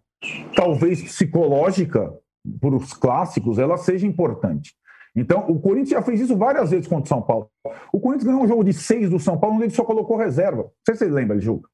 [0.55, 2.13] Talvez psicológica,
[2.61, 4.75] por os clássicos, ela seja importante.
[5.15, 7.51] Então, o Corinthians já fez isso várias vezes contra o São Paulo.
[7.93, 10.63] O Corinthians ganhou um jogo de seis do São Paulo, onde ele só colocou reserva.
[10.63, 11.69] Não sei se você lembra do jogo.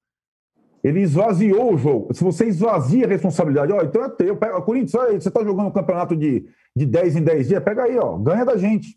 [0.82, 2.14] Ele esvaziou o jogo.
[2.14, 4.36] Se você esvazia a responsabilidade, ó, então é teu.
[4.36, 7.84] Pega, Corinthians, olha você está jogando um campeonato de, de 10 em 10 dias, pega
[7.84, 8.96] aí, ó, ganha da gente.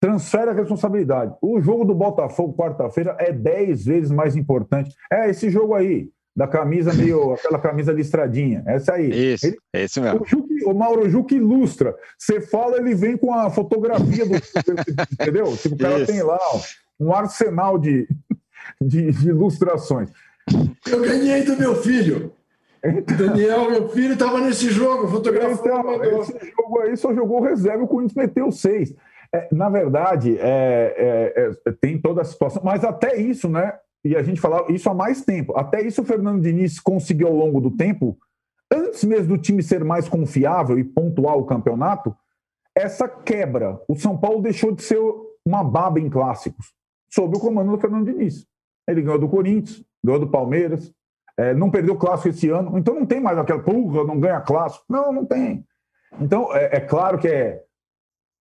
[0.00, 1.34] Transfere a responsabilidade.
[1.42, 4.94] O jogo do Botafogo, quarta-feira, é 10 vezes mais importante.
[5.12, 8.62] É esse jogo aí da camisa meio, aquela camisa listradinha.
[8.66, 9.34] Essa aí.
[9.34, 10.24] Isso, ele, esse mesmo.
[10.64, 11.94] O, o Mauro Juque ilustra.
[12.18, 14.34] Você fala, ele vem com a fotografia do.
[15.12, 15.56] entendeu?
[15.56, 16.12] Tipo, o cara Isso.
[16.12, 16.60] tem lá ó,
[16.98, 18.08] um arsenal de,
[18.80, 20.10] de, de, ilustrações.
[20.90, 22.32] Eu ganhei do meu filho.
[22.82, 25.66] Então, Daniel, meu filho, estava nesse jogo, fotografou.
[25.66, 28.94] Então, esse jogo aí só jogou reserva, o Corinthians meteu seis.
[29.32, 33.74] É, na verdade, é, é, é, tem toda a situação, mas até isso, né?
[34.04, 35.56] E a gente falava isso há mais tempo.
[35.56, 38.18] Até isso o Fernando Diniz conseguiu ao longo do tempo,
[38.72, 42.16] antes mesmo do time ser mais confiável e pontuar o campeonato,
[42.74, 43.80] essa quebra.
[43.88, 44.98] O São Paulo deixou de ser
[45.44, 46.72] uma baba em clássicos,
[47.10, 48.46] sob o comando do Fernando Diniz.
[48.88, 50.92] Ele ganhou do Corinthians, ganhou do Palmeiras,
[51.36, 54.84] é, não perdeu clássico esse ano, então não tem mais aquela porra, não ganha clássico.
[54.88, 55.64] Não, não tem.
[56.20, 57.62] Então, é, é claro que é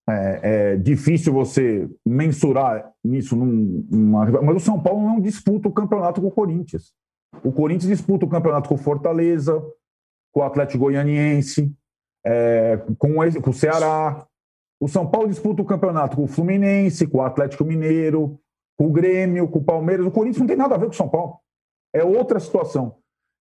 [0.09, 4.25] é, é, difícil você mensurar isso num, numa.
[4.41, 6.93] Mas o São Paulo não disputa o campeonato com o Corinthians.
[7.43, 9.61] O Corinthians disputa o campeonato com o Fortaleza,
[10.33, 11.71] com o Atlético Goianiense,
[12.25, 14.25] é, com, o, com o Ceará.
[14.81, 18.39] O São Paulo disputa o campeonato com o Fluminense, com o Atlético Mineiro,
[18.77, 20.05] com o Grêmio, com o Palmeiras.
[20.05, 21.37] O Corinthians não tem nada a ver com o São Paulo.
[21.93, 22.95] É outra situação.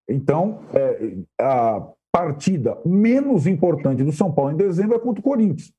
[0.08, 5.72] Então, é, a partida menos importante do São Paulo em dezembro é contra o Corinthians.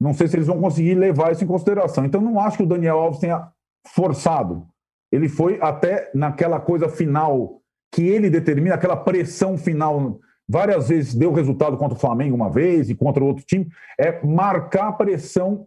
[0.00, 2.04] Não sei se eles vão conseguir levar isso em consideração.
[2.04, 3.48] Então, não acho que o Daniel Alves tenha
[3.88, 4.66] forçado.
[5.12, 7.60] Ele foi até naquela coisa final
[7.92, 10.18] que ele determina, aquela pressão final.
[10.48, 13.68] Várias vezes deu resultado contra o Flamengo uma vez e contra outro time.
[13.98, 15.66] É marcar a pressão,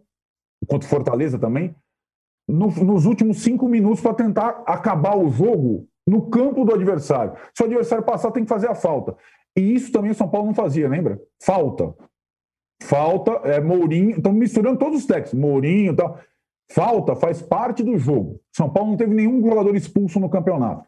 [0.66, 1.74] contra o Fortaleza também,
[2.48, 7.34] no, nos últimos cinco minutos para tentar acabar o jogo no campo do adversário.
[7.54, 9.16] Se o adversário passar, tem que fazer a falta.
[9.56, 11.20] E isso também o São Paulo não fazia, lembra?
[11.42, 11.94] Falta.
[12.82, 16.18] Falta, é Mourinho, estão misturando todos os técnicos, Mourinho e tal.
[16.70, 18.40] Falta faz parte do jogo.
[18.52, 20.86] São Paulo não teve nenhum jogador expulso no campeonato.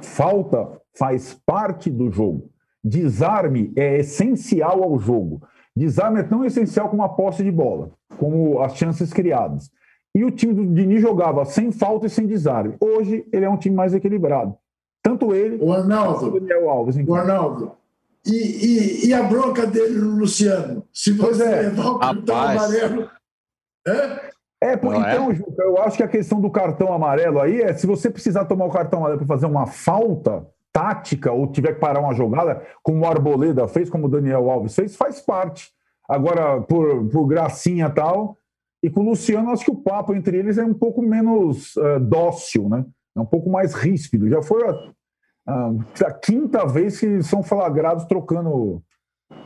[0.00, 2.50] Falta faz parte do jogo.
[2.82, 5.42] Desarme é essencial ao jogo.
[5.74, 9.70] Desarme é tão essencial como a posse de bola, como as chances criadas.
[10.14, 12.76] E o time do Dini jogava sem falta e sem desarme.
[12.80, 14.56] Hoje ele é um time mais equilibrado.
[15.02, 16.96] Tanto ele o Arnaldo, o Daniel Alves.
[16.96, 17.72] O Arnaldo,
[18.26, 20.86] e, e, e, a bronca dele no Luciano?
[20.92, 21.60] Se você é.
[21.62, 22.62] levar o cartão Rapaz.
[22.62, 23.10] amarelo.
[23.86, 24.28] É?
[24.60, 25.34] É, por, então, é?
[25.34, 28.66] Juca, eu acho que a questão do cartão amarelo aí é se você precisar tomar
[28.66, 33.04] o cartão amarelo para fazer uma falta tática ou tiver que parar uma jogada, como
[33.04, 35.70] o Arboleda fez, como o Daniel Alves fez, faz parte.
[36.08, 38.36] Agora, por, por gracinha tal,
[38.82, 41.98] E com o Luciano, acho que o papo entre eles é um pouco menos uh,
[42.00, 42.84] dócil, né?
[43.16, 44.28] É um pouco mais ríspido.
[44.28, 44.62] Já foi
[45.48, 48.82] a, a, a, quinta vez que são flagrados trocando,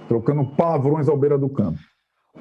[0.09, 1.79] trocando palavrões ao beira do campo.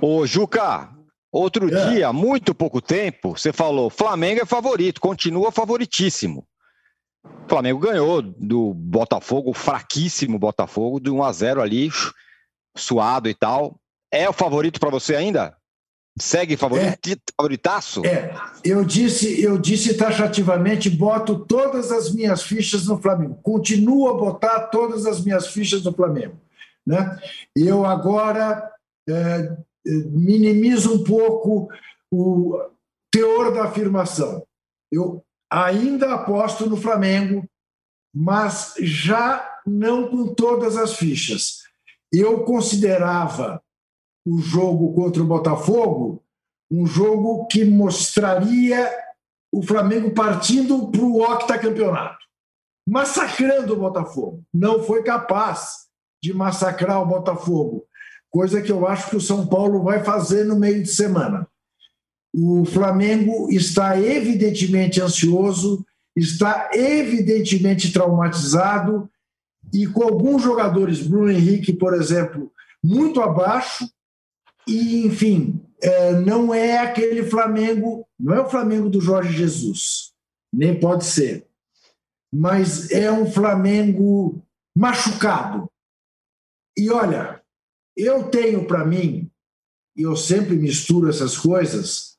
[0.01, 0.89] Ô, Juca,
[1.31, 1.89] outro é.
[1.89, 6.45] dia, muito pouco tempo, você falou: Flamengo é favorito, continua favoritíssimo.
[7.23, 11.89] O Flamengo ganhou do Botafogo, fraquíssimo Botafogo, de 1 a 0 ali,
[12.75, 13.79] suado e tal.
[14.11, 15.55] É o favorito para você ainda?
[16.19, 18.05] Segue favorito, é, favoritaço?
[18.05, 23.39] É, eu disse, eu disse taxativamente, boto todas as minhas fichas no Flamengo.
[23.41, 26.39] Continuo a botar todas as minhas fichas no Flamengo.
[26.85, 27.17] Né?
[27.55, 28.69] Eu agora
[29.09, 31.69] é, minimizo um pouco
[32.11, 32.59] o
[33.09, 34.43] teor da afirmação.
[34.91, 37.45] Eu ainda aposto no Flamengo,
[38.13, 41.61] mas já não com todas as fichas.
[42.11, 43.61] Eu considerava
[44.25, 46.23] o jogo contra o Botafogo
[46.71, 48.89] um jogo que mostraria
[49.51, 52.25] o Flamengo partindo para o octacampeonato,
[52.87, 54.41] massacrando o Botafogo.
[54.53, 55.87] Não foi capaz
[56.23, 57.83] de massacrar o Botafogo,
[58.29, 61.45] coisa que eu acho que o São Paulo vai fazer no meio de semana.
[62.33, 69.09] O Flamengo está evidentemente ansioso, está evidentemente traumatizado
[69.73, 73.85] e com alguns jogadores, Bruno Henrique, por exemplo, muito abaixo,
[74.67, 80.13] e, enfim, é, não é aquele Flamengo, não é o Flamengo do Jorge Jesus,
[80.53, 81.47] nem pode ser,
[82.33, 84.41] mas é um Flamengo
[84.75, 85.69] machucado.
[86.77, 87.41] E olha,
[87.97, 89.29] eu tenho para mim,
[89.95, 92.17] e eu sempre misturo essas coisas,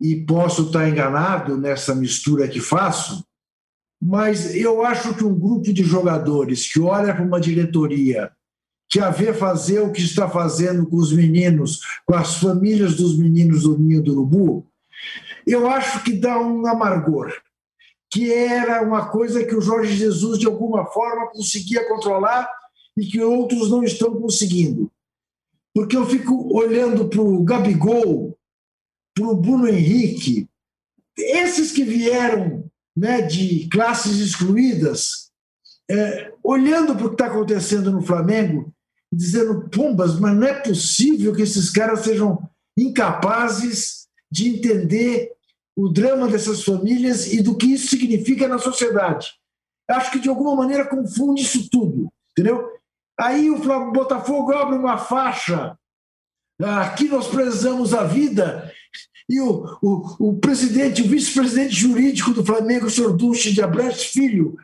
[0.00, 3.26] e posso estar enganado nessa mistura que faço,
[4.00, 8.35] mas eu acho que um grupo de jogadores que olha para uma diretoria
[8.96, 13.18] que a ver fazer o que está fazendo com os meninos, com as famílias dos
[13.18, 14.66] meninos do Ninho do Urubu,
[15.46, 17.30] eu acho que dá um amargor,
[18.10, 22.48] que era uma coisa que o Jorge Jesus, de alguma forma, conseguia controlar
[22.96, 24.90] e que outros não estão conseguindo.
[25.74, 28.34] Porque eu fico olhando para o Gabigol,
[29.14, 30.48] para o Bruno Henrique,
[31.18, 32.64] esses que vieram
[32.96, 35.30] né, de classes excluídas,
[35.90, 38.72] é, olhando para o que está acontecendo no Flamengo,
[39.16, 42.38] dizendo, pumbas, mas não é possível que esses caras sejam
[42.76, 45.32] incapazes de entender
[45.74, 49.30] o drama dessas famílias e do que isso significa na sociedade.
[49.88, 52.68] Acho que de alguma maneira confunde isso tudo, entendeu?
[53.18, 53.58] Aí o
[53.92, 55.78] Botafogo abre uma faixa,
[56.60, 58.70] aqui nós prezamos a vida,
[59.28, 64.04] e o, o, o presidente, o vice-presidente jurídico do Flamengo, o senhor Dulce de Abrantes
[64.04, 64.56] Filho,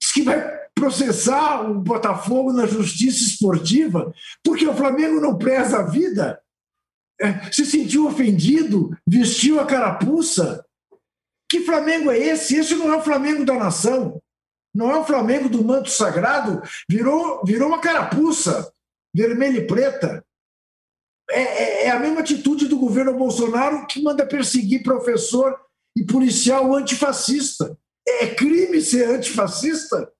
[0.00, 0.53] diz que vai
[0.84, 6.38] processar o Botafogo na justiça esportiva porque o Flamengo não preza a vida,
[7.18, 10.64] é, se sentiu ofendido, vestiu a carapuça.
[11.48, 12.56] Que Flamengo é esse?
[12.56, 14.20] Esse não é o Flamengo da nação.
[14.74, 16.60] Não é o Flamengo do manto sagrado.
[16.88, 18.70] Virou, virou uma carapuça
[19.14, 20.24] vermelha e preta.
[21.30, 25.58] É, é, é a mesma atitude do governo Bolsonaro que manda perseguir professor
[25.96, 27.78] e policial antifascista.
[28.06, 30.12] É crime ser antifascista?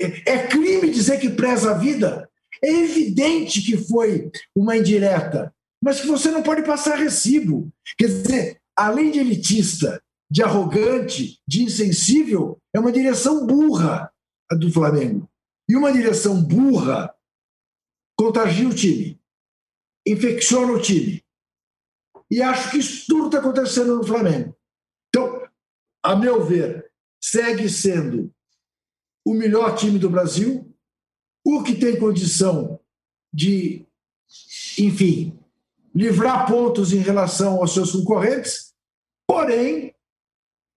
[0.00, 2.28] É crime dizer que preza a vida?
[2.62, 7.72] É evidente que foi uma indireta, mas que você não pode passar recibo.
[7.96, 14.12] Quer dizer, além de elitista, de arrogante, de insensível, é uma direção burra
[14.50, 15.28] a do Flamengo.
[15.68, 17.14] E uma direção burra
[18.16, 19.20] contagia o time,
[20.06, 21.22] infecciona o time.
[22.30, 24.56] E acho que isso tudo está acontecendo no Flamengo.
[25.08, 25.46] Então,
[26.02, 26.90] a meu ver,
[27.22, 28.32] segue sendo
[29.28, 30.74] o melhor time do Brasil,
[31.44, 32.80] o que tem condição
[33.30, 33.86] de,
[34.78, 35.38] enfim,
[35.94, 38.72] livrar pontos em relação aos seus concorrentes,
[39.28, 39.94] porém,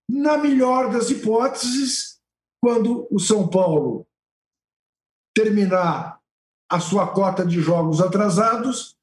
[0.09, 2.19] na melhor das hipóteses,
[2.61, 4.05] quando o São Paulo
[5.33, 6.19] terminar
[6.69, 8.97] a sua cota de jogos atrasados,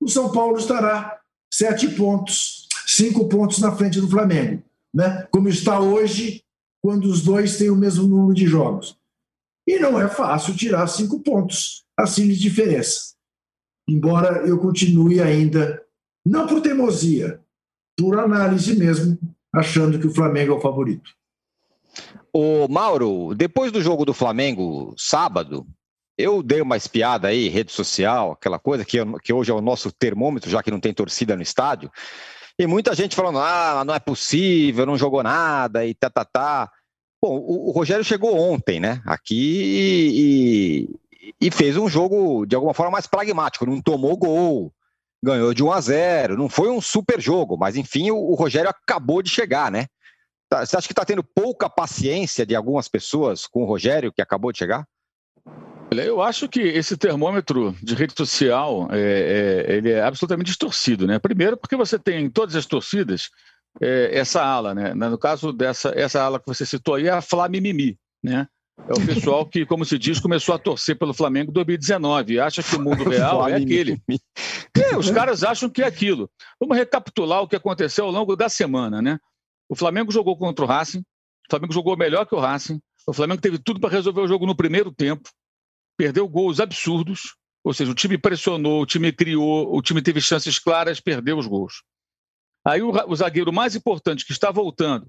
[0.00, 1.20] o São Paulo estará
[1.52, 4.62] sete pontos, cinco pontos na frente do Flamengo.
[4.94, 5.26] Né?
[5.32, 6.41] Como está hoje,
[6.82, 8.98] quando os dois têm o mesmo número de jogos.
[9.66, 13.14] E não é fácil tirar cinco pontos assim de diferença.
[13.88, 15.82] Embora eu continue ainda,
[16.26, 17.40] não por teimosia,
[17.96, 19.18] por análise mesmo,
[19.54, 21.10] achando que o Flamengo é o favorito.
[22.32, 25.66] O Mauro, depois do jogo do Flamengo sábado,
[26.16, 29.92] eu dei uma espiada aí, rede social, aquela coisa que, que hoje é o nosso
[29.92, 31.90] termômetro, já que não tem torcida no estádio.
[32.58, 36.70] E muita gente falando, ah, não é possível, não jogou nada e tá, tá, tá.
[37.22, 40.88] Bom, o, o Rogério chegou ontem, né, aqui
[41.20, 44.72] e, e, fez um jogo de alguma forma mais pragmático, não tomou gol,
[45.22, 46.36] ganhou de 1 a 0.
[46.36, 49.86] Não foi um super jogo, mas enfim, o, o Rogério acabou de chegar, né?
[50.48, 54.20] Tá, você acha que está tendo pouca paciência de algumas pessoas com o Rogério, que
[54.20, 54.84] acabou de chegar?
[56.00, 61.18] Eu acho que esse termômetro de rede social é, é, ele é absolutamente distorcido, né?
[61.18, 63.30] Primeiro, porque você tem em todas as torcidas
[63.80, 64.94] é, essa ala, né?
[64.94, 68.46] No caso dessa essa ala que você citou aí, é a Flamimimi, né?
[68.88, 72.62] É o pessoal que, como se diz, começou a torcer pelo Flamengo em 2019 acha
[72.62, 74.00] que o mundo real é aquele.
[74.74, 76.30] É, os caras acham que é aquilo.
[76.58, 79.18] Vamos recapitular o que aconteceu ao longo da semana, né?
[79.68, 83.40] O Flamengo jogou contra o Racing, o Flamengo jogou melhor que o Racing, o Flamengo
[83.40, 85.28] teve tudo para resolver o jogo no primeiro tempo,
[85.96, 90.58] perdeu gols absurdos, ou seja, o time pressionou, o time criou, o time teve chances
[90.58, 91.82] claras, perdeu os gols.
[92.64, 95.06] Aí o, o zagueiro mais importante que está voltando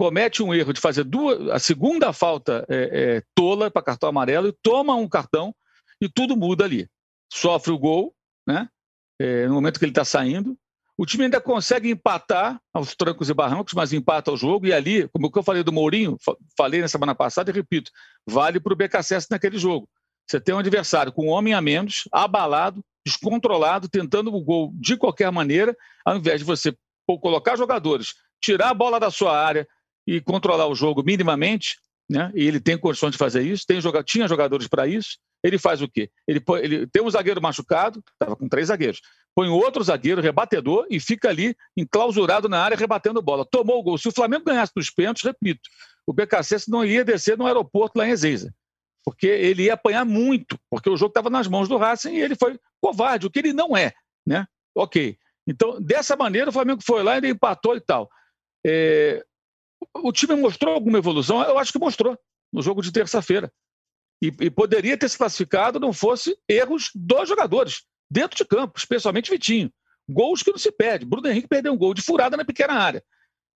[0.00, 2.76] comete um erro de fazer duas, a segunda falta é,
[3.18, 5.54] é, tola para cartão amarelo e toma um cartão
[6.00, 6.88] e tudo muda ali.
[7.30, 8.14] Sofre o gol,
[8.46, 8.66] né?
[9.20, 10.56] É, no momento que ele está saindo.
[10.96, 14.66] O time ainda consegue empatar aos trancos e barrancos, mas empata o jogo.
[14.66, 16.16] E ali, como eu falei do Mourinho,
[16.56, 17.90] falei na semana passada e repito,
[18.26, 19.86] vale para o BKSS naquele jogo.
[20.30, 24.96] Você tem um adversário com um homem a menos, abalado, descontrolado, tentando o gol de
[24.96, 26.72] qualquer maneira, ao invés de você
[27.04, 29.66] colocar jogadores, tirar a bola da sua área,
[30.06, 31.76] e controlar o jogo minimamente,
[32.08, 32.32] né?
[32.34, 35.18] E ele tem condições de fazer isso, tem joga, tinha jogadores para isso.
[35.42, 36.10] Ele faz o quê?
[36.26, 39.00] Ele, ele tem um zagueiro machucado, estava com três zagueiros.
[39.34, 43.46] Põe outro zagueiro rebatedor e fica ali enclausurado na área rebatendo bola.
[43.48, 43.96] Tomou o gol.
[43.96, 45.60] Se o Flamengo ganhasse nos pênaltis, repito,
[46.06, 48.52] o BKC não ia descer no aeroporto lá em Ezeiza.
[49.04, 52.34] Porque ele ia apanhar muito, porque o jogo estava nas mãos do Racing e ele
[52.34, 53.92] foi covarde, o que ele não é,
[54.26, 54.46] né?
[54.74, 55.16] Ok.
[55.46, 58.08] Então, dessa maneira, o Flamengo foi lá e empatou e tal.
[58.64, 59.24] É,
[59.96, 61.42] o time mostrou alguma evolução?
[61.42, 62.18] Eu acho que mostrou
[62.52, 63.52] no jogo de terça-feira.
[64.22, 69.30] E, e, poderia ter se classificado não fosse erros dos jogadores, dentro de campo, especialmente
[69.30, 69.72] Vitinho.
[70.08, 71.06] Gols que não se perde.
[71.06, 73.02] Bruno Henrique perdeu um gol de furada na pequena área.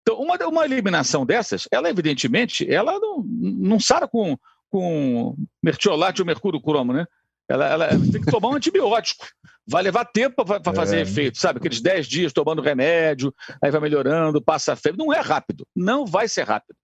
[0.01, 4.37] Então, uma, uma eliminação dessas, ela evidentemente, ela não, não sara com,
[4.73, 7.05] com mertiolate ou mercúrio cromo, né?
[7.47, 9.23] Ela, ela, tem que tomar um antibiótico.
[9.67, 11.01] Vai levar tempo para fazer é.
[11.01, 11.59] efeito, sabe?
[11.59, 13.31] Aqueles 10 dias tomando remédio,
[13.61, 14.97] aí vai melhorando, passa a febre.
[14.97, 15.67] Não é rápido.
[15.75, 16.75] Não vai ser rápido.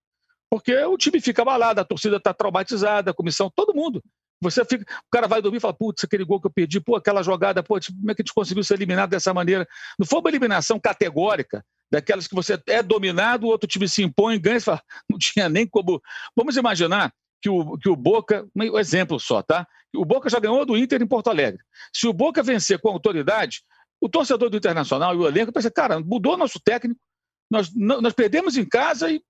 [0.48, 4.00] Porque o time fica abalado, a torcida está traumatizada, a comissão, todo mundo.
[4.40, 6.94] Você fica, o cara vai dormir e fala, putz, aquele gol que eu perdi, pô,
[6.94, 9.66] aquela jogada, pô, tipo, como é que a gente conseguiu ser eliminado dessa maneira?
[9.98, 14.40] Não foi uma eliminação categórica, daquelas que você é dominado, o outro time se impõe,
[14.40, 16.00] ganha e fala, não tinha nem como.
[16.36, 19.66] Vamos imaginar que o, que o Boca, um exemplo só, tá?
[19.94, 21.62] O Boca já ganhou do Inter em Porto Alegre.
[21.92, 23.62] Se o Boca vencer com autoridade,
[24.00, 27.00] o torcedor do Internacional e o elenco pensa, cara, mudou nosso técnico,
[27.50, 29.22] nós, nós perdemos em casa e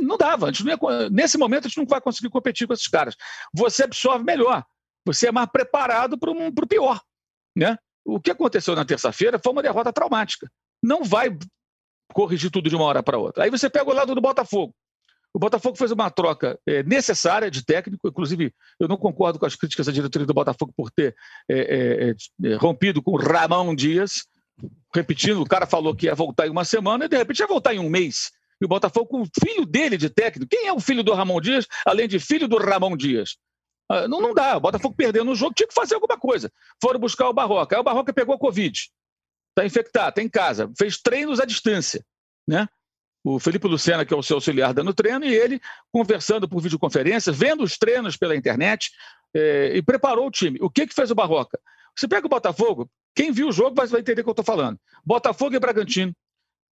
[0.00, 0.50] não dava.
[0.50, 3.16] Não ia, nesse momento a gente não vai conseguir competir com esses caras.
[3.54, 4.64] Você absorve melhor,
[5.04, 7.00] você é mais preparado para o pior.
[7.56, 7.76] Né?
[8.04, 10.50] O que aconteceu na terça-feira foi uma derrota traumática.
[10.82, 11.36] Não vai
[12.12, 13.44] corrigir tudo de uma hora para outra.
[13.44, 14.74] Aí você pega o lado do Botafogo.
[15.34, 19.56] O Botafogo fez uma troca é, necessária de técnico, inclusive eu não concordo com as
[19.56, 21.14] críticas à diretoria do Botafogo por ter
[21.50, 22.14] é,
[22.44, 24.26] é, rompido com o Ramon Dias,
[24.94, 27.74] repetindo, o cara falou que ia voltar em uma semana e de repente ia voltar
[27.74, 28.30] em um mês.
[28.60, 30.48] E o Botafogo com o filho dele de técnico.
[30.48, 33.36] Quem é o filho do Ramon Dias, além de filho do Ramon Dias?
[33.88, 34.56] Ah, não, não dá.
[34.56, 36.52] O Botafogo perdendo o jogo, tinha que fazer alguma coisa.
[36.80, 37.74] Foram buscar o Barroca.
[37.74, 38.88] Aí o Barroca pegou a Covid.
[39.50, 40.70] Está infectado, está em casa.
[40.78, 42.04] Fez treinos à distância.
[42.46, 42.68] Né?
[43.24, 45.60] O Felipe Lucena, que é o seu auxiliar dando treino, e ele
[45.92, 48.90] conversando por videoconferência, vendo os treinos pela internet
[49.34, 50.58] é, e preparou o time.
[50.60, 51.58] O que, que fez o Barroca?
[51.96, 54.78] Você pega o Botafogo, quem viu o jogo vai, entender o que eu estou falando.
[55.04, 56.12] Botafogo e Bragantino.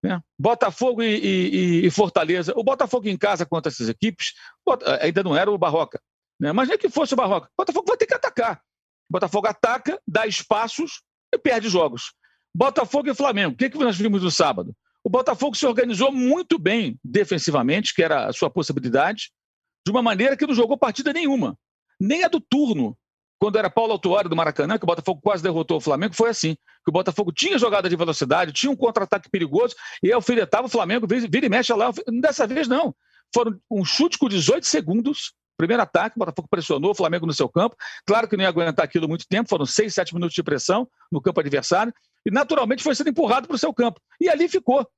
[0.03, 0.21] Né?
[0.39, 2.55] Botafogo e, e, e, Fortaleza.
[2.57, 4.33] O Botafogo em casa contra essas equipes
[5.01, 6.01] ainda não era o Barroca.
[6.41, 6.53] Né?
[6.53, 7.49] Mas nem que fosse o Barroca.
[7.49, 8.63] O Botafogo vai ter que atacar.
[9.11, 12.15] O Botafogo ataca, dá espaços e perde jogos.
[12.55, 13.53] Botafogo e Flamengo.
[13.53, 14.75] O que, que nós vimos no sábado?
[15.03, 19.31] O Botafogo se organizou muito bem defensivamente, que era a sua possibilidade,
[19.85, 21.57] de uma maneira que não jogou partida nenhuma.
[21.99, 22.97] Nem a do turno,
[23.39, 26.55] quando era Paulo Autuário do Maracanã, que o Botafogo quase derrotou o Flamengo, foi assim.
[26.85, 31.07] Que o Botafogo tinha jogada de velocidade, tinha um contra-ataque perigoso, e alfinetava o Flamengo,
[31.07, 31.91] vira e mexe lá.
[32.21, 32.95] Dessa vez, não.
[33.35, 37.47] Foram um chute com 18 segundos, primeiro ataque, o Botafogo pressionou o Flamengo no seu
[37.47, 37.77] campo.
[38.07, 41.21] Claro que não ia aguentar aquilo muito tempo, foram 6, 7 minutos de pressão no
[41.21, 41.93] campo adversário
[42.27, 44.01] e naturalmente foi sendo empurrado para o seu campo.
[44.19, 44.89] E ali ficou.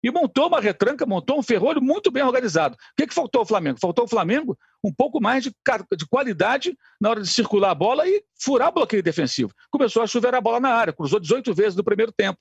[0.00, 2.74] E montou uma retranca, montou um ferrolho muito bem organizado.
[2.74, 3.78] O que, que faltou ao Flamengo?
[3.80, 5.52] Faltou ao Flamengo um pouco mais de,
[5.96, 9.52] de qualidade na hora de circular a bola e furar o bloqueio defensivo.
[9.70, 12.38] Começou a chover a bola na área, cruzou 18 vezes no primeiro tempo.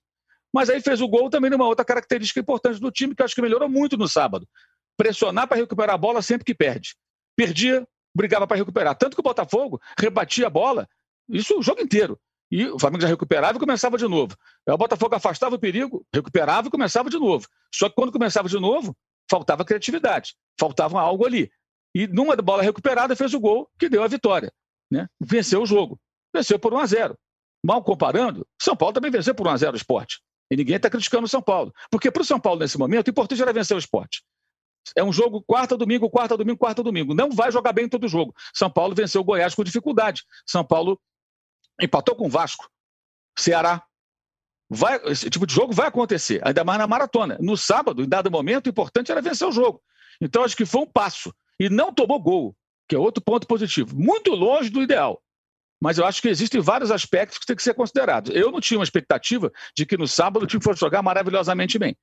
[0.53, 3.35] Mas aí fez o gol também numa outra característica importante do time, que eu acho
[3.35, 4.47] que melhorou muito no sábado.
[4.97, 6.95] Pressionar para recuperar a bola sempre que perde.
[7.45, 8.95] Perdia, brigava para recuperar.
[8.95, 10.87] Tanto que o Botafogo rebatia a bola,
[11.29, 12.19] isso o jogo inteiro
[12.51, 14.35] e o Flamengo já recuperava e começava de novo.
[14.67, 17.47] Aí o Botafogo afastava o perigo, recuperava e começava de novo.
[17.73, 18.95] Só que quando começava de novo,
[19.29, 21.49] faltava criatividade, faltava algo ali.
[21.95, 24.51] E numa bola recuperada fez o gol que deu a vitória.
[24.91, 25.07] Né?
[25.19, 25.97] Venceu o jogo.
[26.35, 27.17] Venceu por 1 a 0
[27.63, 30.19] Mal comparando, São Paulo também venceu por 1 a 0 o esporte.
[30.51, 31.71] E ninguém está criticando o São Paulo.
[31.89, 34.23] Porque para o São Paulo, nesse momento, o importante era vencer o esporte.
[34.95, 37.13] É um jogo quarta, domingo, quarta, domingo, quarta, domingo.
[37.13, 38.33] Não vai jogar bem todo jogo.
[38.53, 40.23] São Paulo venceu o Goiás com dificuldade.
[40.45, 40.99] São Paulo
[41.81, 42.69] empatou com o Vasco.
[43.37, 43.83] Ceará.
[44.69, 47.37] Vai, esse tipo de jogo vai acontecer, ainda mais na maratona.
[47.41, 49.81] No sábado, em dado momento, o importante era vencer o jogo.
[50.19, 51.33] Então, acho que foi um passo.
[51.59, 52.55] E não tomou gol,
[52.87, 53.95] que é outro ponto positivo.
[53.95, 55.21] Muito longe do ideal.
[55.81, 58.33] Mas eu acho que existem vários aspectos que têm que ser considerados.
[58.33, 61.97] Eu não tinha uma expectativa de que no sábado o time fosse jogar maravilhosamente bem.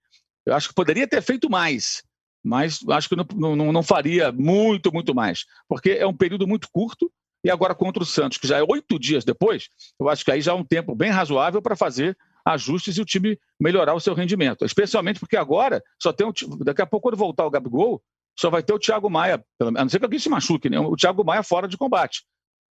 [0.44, 2.02] Eu acho que poderia ter feito mais
[2.44, 6.68] mas acho que não, não, não faria muito, muito mais, porque é um período muito
[6.72, 7.10] curto.
[7.44, 9.68] E agora contra o Santos, que já é oito dias depois,
[9.98, 13.04] eu acho que aí já é um tempo bem razoável para fazer ajustes e o
[13.04, 14.64] time melhorar o seu rendimento.
[14.64, 16.26] Especialmente porque agora só tem
[16.64, 18.02] daqui a pouco, quando voltar o Gabigol,
[18.38, 20.78] só vai ter o Thiago Maia, a não ser que alguém se machuque, né?
[20.78, 22.24] o Thiago Maia fora de combate.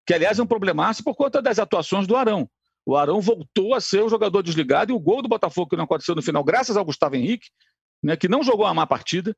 [0.05, 2.49] Que, aliás, é um problemaço por conta das atuações do Arão.
[2.85, 5.85] O Arão voltou a ser o jogador desligado e o gol do Botafogo que não
[5.85, 7.47] aconteceu no final, graças ao Gustavo Henrique,
[8.03, 9.35] né, que não jogou uma má partida,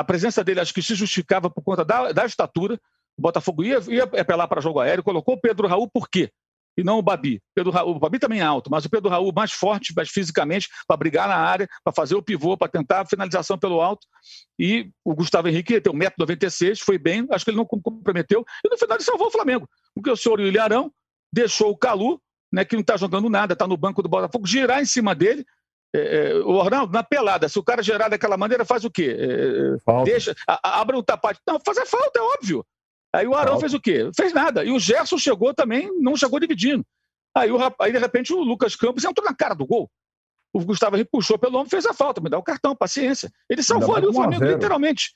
[0.00, 2.78] a presença dele acho que se justificava por conta da, da estatura.
[3.16, 6.30] O Botafogo ia, ia apelar para jogo aéreo, colocou o Pedro Raul por quê?
[6.76, 7.40] E não o Babi.
[7.54, 10.68] Pedro Raul, o Babi também é alto, mas o Pedro Raul mais forte, mais fisicamente,
[10.86, 14.06] para brigar na área, para fazer o pivô, para tentar a finalização pelo alto.
[14.58, 18.44] E o Gustavo Henrique tem 1,96m, foi bem, acho que ele não comprometeu.
[18.62, 19.66] E no final ele salvou o Flamengo.
[19.94, 20.92] Porque o senhor Ilharão
[21.32, 22.20] deixou o Calu,
[22.52, 25.46] né, que não está jogando nada, está no banco do Botafogo, girar em cima dele
[25.94, 29.16] é, é, o Arnaldo, na pelada, se o cara gerar daquela maneira, faz o quê?
[29.18, 31.40] É, deixa, a, abre um tapate.
[31.46, 32.64] Não, fazer falta, é óbvio.
[33.14, 33.60] Aí o Arão falta.
[33.60, 34.10] fez o quê?
[34.14, 34.64] Fez nada.
[34.64, 36.84] E o Gerson chegou também, não chegou dividindo.
[37.34, 39.90] Aí, o, aí, de repente, o Lucas Campos entrou na cara do gol.
[40.52, 43.30] O Gustavo Henrique puxou pelo ombro, fez a falta, me dá o cartão, paciência.
[43.48, 45.14] Ele salvou ali o Flamengo, literalmente.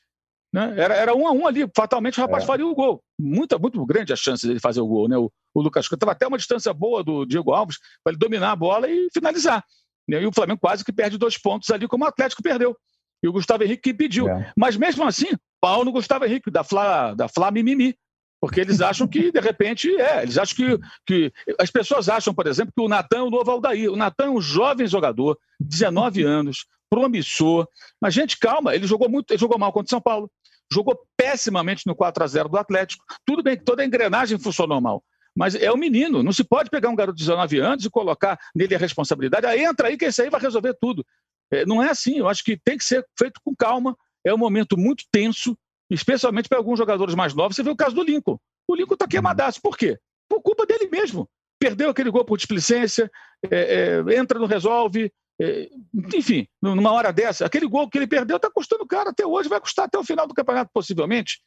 [0.52, 0.74] Né?
[0.76, 2.46] Era, era um a um ali, fatalmente o rapaz é.
[2.46, 3.02] faria o gol.
[3.18, 5.16] Muito, muito grande a chance dele fazer o gol, né?
[5.16, 8.52] O, o Lucas Campos estava até uma distância boa do Diego Alves para ele dominar
[8.52, 9.64] a bola e finalizar.
[10.08, 10.22] Né?
[10.22, 12.76] E o Flamengo quase que perde dois pontos ali, como o Atlético perdeu.
[13.22, 14.28] E o Gustavo Henrique que pediu.
[14.28, 14.52] É.
[14.56, 15.28] Mas mesmo assim,
[15.60, 17.94] pau no Gustavo Henrique, da Flá, da Flá Mimimi.
[18.40, 20.22] Porque eles acham que, de repente, é.
[20.22, 21.32] Eles acham que, que.
[21.58, 23.92] As pessoas acham, por exemplo, que o Natan é o novo Aldair.
[23.92, 27.68] O Natan é um jovem jogador, 19 anos, promissor.
[28.00, 30.30] Mas, gente, calma, ele jogou muito, ele jogou mal contra o São Paulo.
[30.72, 33.04] Jogou pessimamente no 4 a 0 do Atlético.
[33.26, 35.04] Tudo bem que toda a engrenagem funcionou mal.
[35.36, 38.38] Mas é o menino, não se pode pegar um garoto de 19 anos e colocar
[38.54, 39.46] nele a responsabilidade.
[39.46, 41.04] Aí entra aí que esse aí vai resolver tudo.
[41.52, 43.96] É, não é assim, eu acho que tem que ser feito com calma.
[44.24, 45.56] É um momento muito tenso,
[45.90, 47.56] especialmente para alguns jogadores mais novos.
[47.56, 48.38] Você vê o caso do Lincoln.
[48.68, 49.60] O Lincoln está queimadaço.
[49.62, 49.98] Por quê?
[50.28, 51.28] Por culpa dele mesmo.
[51.58, 53.10] Perdeu aquele gol por displicência,
[53.50, 55.12] é, é, entra, não resolve.
[55.40, 55.70] É,
[56.14, 59.58] enfim, numa hora dessa, aquele gol que ele perdeu está custando caro até hoje, vai
[59.58, 61.40] custar até o final do campeonato, possivelmente.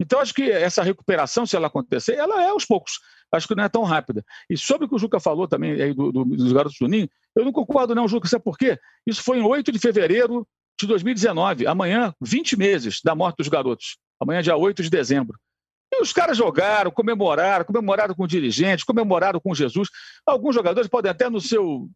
[0.00, 2.98] Então, acho que essa recuperação, se ela acontecer, ela é aos poucos.
[3.30, 4.24] Acho que não é tão rápida.
[4.48, 7.08] E sobre o que o Juca falou também aí do, do, dos garotos do Ninho,
[7.36, 8.26] eu não concordo, não, Juca.
[8.26, 8.78] Sabe por quê?
[9.06, 10.48] Isso foi em 8 de fevereiro
[10.80, 11.66] de 2019.
[11.66, 13.98] Amanhã, 20 meses da morte dos garotos.
[14.18, 15.38] Amanhã, dia 8 de dezembro.
[15.92, 19.88] E os caras jogaram, comemoraram, comemoraram com o dirigente, comemoraram com Jesus.
[20.24, 21.88] Alguns jogadores podem até no seu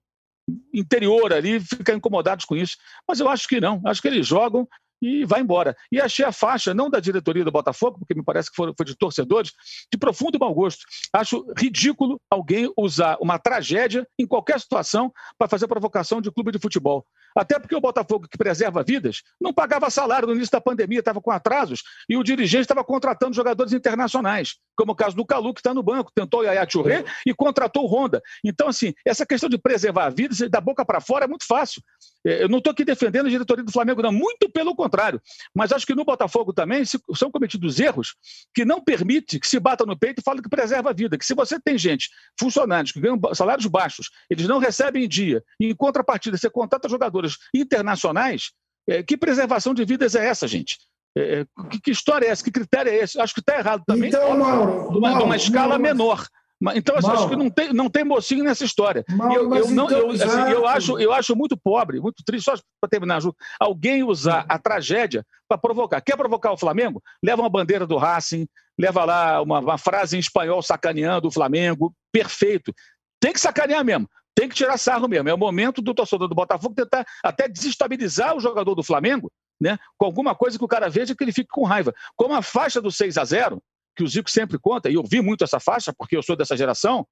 [0.73, 2.77] interior ali ficar incomodados com isso,
[3.09, 3.81] mas eu acho que não.
[3.87, 4.69] Acho que eles jogam
[5.05, 5.77] e vai embora.
[5.93, 8.97] E achei a faixa, não da diretoria do Botafogo, porque me parece que foi, de
[8.97, 9.53] torcedores,
[9.93, 10.85] de profundo mau gosto.
[11.13, 16.59] Acho ridículo alguém usar uma tragédia em qualquer situação para fazer provocação de clube de
[16.59, 17.07] futebol.
[17.35, 21.21] Até porque o Botafogo, que preserva vidas, não pagava salário no início da pandemia, estava
[21.21, 25.61] com atrasos, e o dirigente estava contratando jogadores internacionais, como o caso do Calu, que
[25.61, 28.23] está no banco, tentou o Yaya Touré e contratou o Honda.
[28.45, 31.83] Então, assim, essa questão de preservar vidas, da boca para fora, é muito fácil.
[32.27, 35.21] É, eu não estou aqui defendendo a diretoria do Flamengo, não, muito pelo contrário.
[35.55, 38.15] Mas acho que no Botafogo também são cometidos erros
[38.55, 41.19] que não permite que se bata no peito e fale que preserva a vida.
[41.19, 42.09] Que se você tem gente,
[42.39, 46.89] funcionários que ganham salários baixos, eles não recebem em dia, e em contrapartida você contrata
[46.89, 47.24] jogadores
[47.55, 48.51] internacionais,
[48.89, 50.79] é, que preservação de vidas é essa, gente?
[51.17, 52.45] É, é que, que, história é essa?
[52.45, 53.21] Que critério é esse?
[53.21, 54.09] Acho que está errado também.
[54.09, 56.27] Então, Mauro, de uma, Mauro, de uma escala Mauro, menor.
[56.75, 59.05] Então, assim, acho que não tem, não tem mocinho nessa história.
[59.11, 62.45] Mal, eu, eu, não, então, eu, assim, eu, acho, eu acho muito pobre, muito triste,
[62.45, 66.01] só para terminar, Ju, alguém usar a tragédia para provocar.
[66.01, 67.03] Quer provocar o Flamengo?
[67.23, 68.47] Leva uma bandeira do Racing,
[68.79, 71.93] leva lá uma, uma frase em espanhol sacaneando o Flamengo.
[72.13, 72.73] Perfeito.
[73.21, 74.09] Tem que sacanear mesmo.
[74.35, 75.29] Tem que tirar sarro mesmo.
[75.29, 79.31] É o momento do torcedor do Botafogo tentar até desestabilizar o jogador do Flamengo,
[79.61, 79.79] né?
[79.97, 81.95] Com alguma coisa que o cara veja que ele fique com raiva.
[82.17, 83.63] Como a faixa do 6 a 0
[83.97, 86.57] que o Zico sempre conta, e eu vi muito essa faixa, porque eu sou dessa
[86.57, 87.07] geração,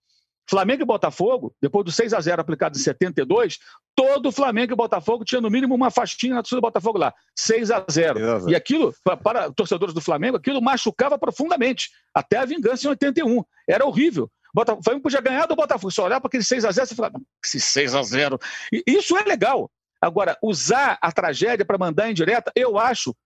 [0.48, 3.58] Flamengo e Botafogo, depois do 6 a 0 aplicado em 72,
[3.94, 7.70] todo Flamengo e Botafogo tinha no mínimo uma faixinha na torcida do Botafogo lá, 6
[7.70, 8.18] a 0.
[8.50, 13.42] E aquilo, para, para torcedores do Flamengo, aquilo machucava profundamente, até a vingança em 81.
[13.68, 14.30] Era horrível.
[14.54, 15.90] O Flamengo podia ganhar do Botafogo.
[15.90, 18.38] Só olhar para aquele 6 a 0 você fala, esse 6 a 0
[18.86, 19.70] Isso é legal.
[20.00, 23.16] Agora, usar a tragédia para mandar em direta, eu acho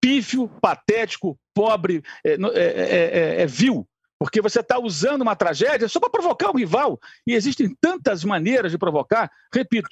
[0.00, 3.86] pífio, patético, pobre, é, é, é, é vil.
[4.18, 6.98] Porque você está usando uma tragédia só para provocar o rival.
[7.26, 9.30] E existem tantas maneiras de provocar.
[9.52, 9.88] Repito,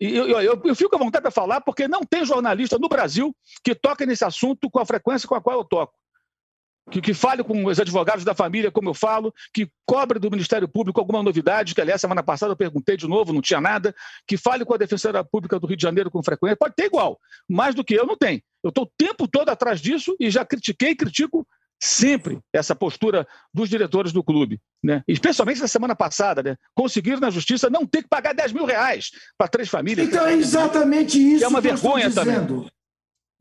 [0.00, 3.74] eu, eu, eu, fico à vontade para falar porque não tem jornalista no Brasil que
[3.74, 5.94] toque nesse assunto com a frequência com a qual eu toco
[6.90, 10.68] que, que fale com os advogados da família, como eu falo, que cobre do Ministério
[10.68, 13.94] Público alguma novidade, que aliás, semana passada eu perguntei de novo, não tinha nada,
[14.26, 17.18] que fale com a Defensoria Pública do Rio de Janeiro com frequência, pode ter igual,
[17.48, 18.42] mais do que eu não tem.
[18.62, 21.46] Eu estou o tempo todo atrás disso e já critiquei e critico
[21.80, 25.02] sempre essa postura dos diretores do clube, né?
[25.06, 26.56] especialmente na semana passada, né?
[26.74, 30.08] conseguiram na justiça não ter que pagar 10 mil reais para três famílias.
[30.08, 32.54] Então é exatamente isso é uma que vergonha eu estou dizendo.
[32.56, 32.70] também.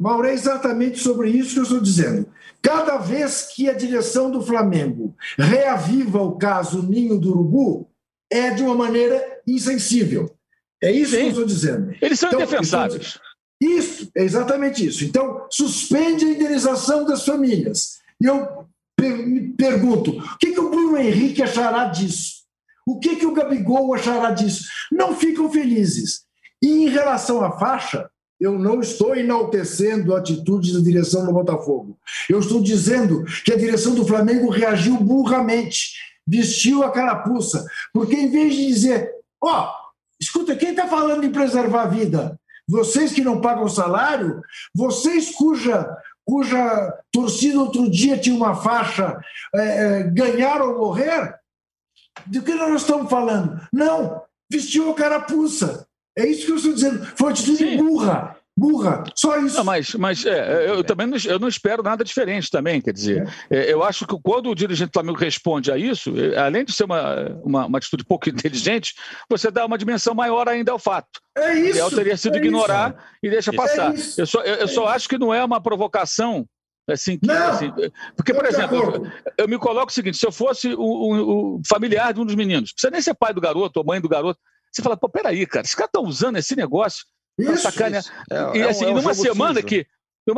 [0.03, 2.27] Mauro, é exatamente sobre isso que eu estou dizendo.
[2.61, 7.89] Cada vez que a direção do Flamengo reaviva o caso Ninho do Urubu,
[8.29, 10.29] é de uma maneira insensível.
[10.81, 11.17] É isso Sim.
[11.17, 11.95] que eu estou dizendo.
[12.01, 13.17] Eles são então, indefensáveis.
[13.61, 15.05] Isso, é exatamente isso.
[15.05, 17.99] Então, suspende a indenização das famílias.
[18.21, 18.67] E eu
[18.99, 22.43] me pergunto, o que, que o Bruno Henrique achará disso?
[22.85, 24.65] O que, que o Gabigol achará disso?
[24.91, 26.23] Não ficam felizes.
[26.61, 28.09] E em relação à faixa,
[28.43, 31.97] eu não estou enaltecendo a atitude da direção do Botafogo.
[32.29, 35.93] Eu estou dizendo que a direção do Flamengo reagiu burramente,
[36.27, 39.73] vestiu a carapuça, porque em vez de dizer, ó, oh,
[40.19, 42.37] escuta, quem está falando em preservar a vida?
[42.67, 44.41] Vocês que não pagam salário,
[44.75, 49.19] vocês cuja cuja torcida outro dia tinha uma faixa
[49.55, 51.33] é, é, ganhar ou morrer?
[52.25, 53.65] Do que nós estamos falando?
[53.71, 54.21] Não,
[54.51, 55.87] vestiu a carapuça.
[56.17, 57.05] É isso que eu estou dizendo.
[57.15, 57.77] Foi uma atitude Sim.
[57.77, 58.37] burra.
[58.55, 59.57] Burra, só isso.
[59.57, 63.27] Não, mas mas é, eu também não, eu não espero nada diferente também, quer dizer,
[63.49, 63.57] é.
[63.57, 66.71] é eu acho que quando o dirigente do Flamengo responde a isso, é, além de
[66.71, 68.93] ser uma, uma, uma, atitude pouco inteligente,
[69.27, 71.19] você dá uma dimensão maior ainda ao fato.
[71.35, 71.65] É isso.
[71.65, 72.99] O ideal teria sido é ignorar isso.
[73.23, 73.91] e deixa é passar.
[74.19, 76.45] eu só, eu, eu só acho que não é uma provocação
[76.85, 77.71] Assim, que, assim,
[78.13, 81.61] porque, por exemplo, eu, eu, me coloco o seguinte: se eu fosse o, o, o,
[81.65, 84.37] familiar de um dos meninos, precisa nem ser pai do garoto ou mãe do garoto,
[84.73, 87.05] você fala, pô, peraí, cara, esses caras estão usando esse negócio
[87.37, 88.03] para sacanear.
[88.29, 89.67] É, e é assim, é um, numa um semana sujo.
[89.67, 89.87] que.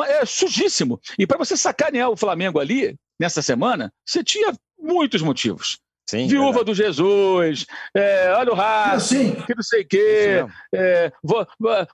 [0.08, 1.00] É sujíssimo.
[1.18, 5.80] E para você sacanear o Flamengo ali, nessa semana, você tinha muitos motivos.
[6.08, 6.66] Sim, Viúva verdade.
[6.66, 9.08] do Jesus, é, olha o rato,
[9.48, 10.46] que não sei o quê.
[10.74, 11.48] É, vou,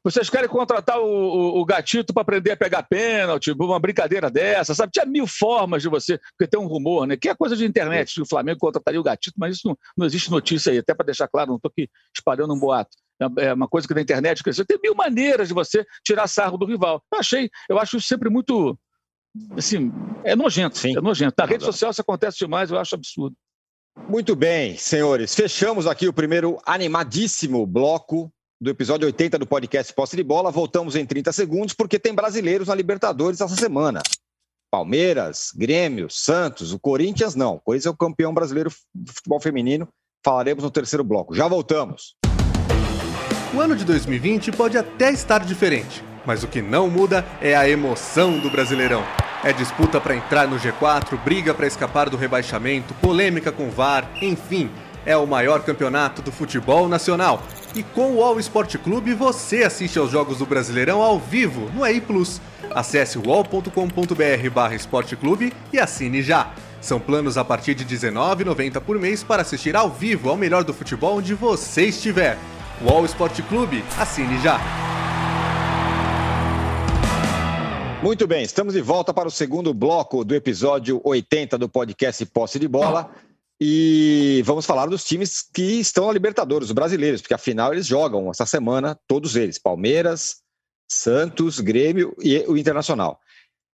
[0.03, 4.75] vocês querem contratar o, o, o gatito para aprender a pegar pênalti, uma brincadeira dessa,
[4.75, 4.91] sabe?
[4.91, 7.15] Tinha mil formas de você, porque tem um rumor, né?
[7.15, 10.05] Que é coisa de internet, que o Flamengo contrataria o gatito, mas isso não, não
[10.05, 12.91] existe notícia aí, até para deixar claro, não estou aqui espalhando um boato.
[13.39, 14.65] É, é uma coisa que na internet cresceu.
[14.65, 17.01] Tem mil maneiras de você tirar sarro do rival.
[17.13, 18.77] Eu achei, eu acho isso sempre muito.
[19.55, 19.89] Assim,
[20.25, 20.97] é nojento, Sim.
[20.97, 21.35] é nojento.
[21.37, 23.33] Na rede social isso acontece demais, eu acho absurdo.
[24.07, 25.33] Muito bem, senhores.
[25.33, 30.51] Fechamos aqui o primeiro animadíssimo bloco do episódio 80 do podcast Posse de Bola.
[30.51, 34.01] Voltamos em 30 segundos, porque tem brasileiros na Libertadores essa semana.
[34.69, 37.55] Palmeiras, Grêmio, Santos, o Corinthians não.
[37.55, 39.87] O Corinthians é o campeão brasileiro de futebol feminino.
[40.23, 41.33] Falaremos no terceiro bloco.
[41.33, 42.15] Já voltamos.
[43.53, 47.67] O ano de 2020 pode até estar diferente, mas o que não muda é a
[47.67, 49.03] emoção do Brasileirão.
[49.43, 54.69] É disputa para entrar no G4, briga para escapar do rebaixamento, polêmica com VAR, enfim,
[55.03, 57.41] é o maior campeonato do futebol nacional.
[57.73, 61.83] E com o All Sport Clube você assiste aos jogos do Brasileirão ao vivo no
[61.83, 62.39] EI Plus.
[62.69, 66.51] Acesse wall.com.br esporteclube e assine já.
[66.79, 70.73] São planos a partir de R$19,90 por mês para assistir ao vivo ao melhor do
[70.73, 72.37] futebol onde você estiver.
[72.83, 74.59] Wall Sport Clube, assine já!
[78.03, 82.57] Muito bem, estamos de volta para o segundo bloco do episódio 80 do podcast Posse
[82.57, 83.13] de Bola.
[83.59, 88.31] E vamos falar dos times que estão na Libertadores, os brasileiros, porque afinal eles jogam
[88.31, 90.37] essa semana, todos eles: Palmeiras,
[90.91, 93.19] Santos, Grêmio e o Internacional.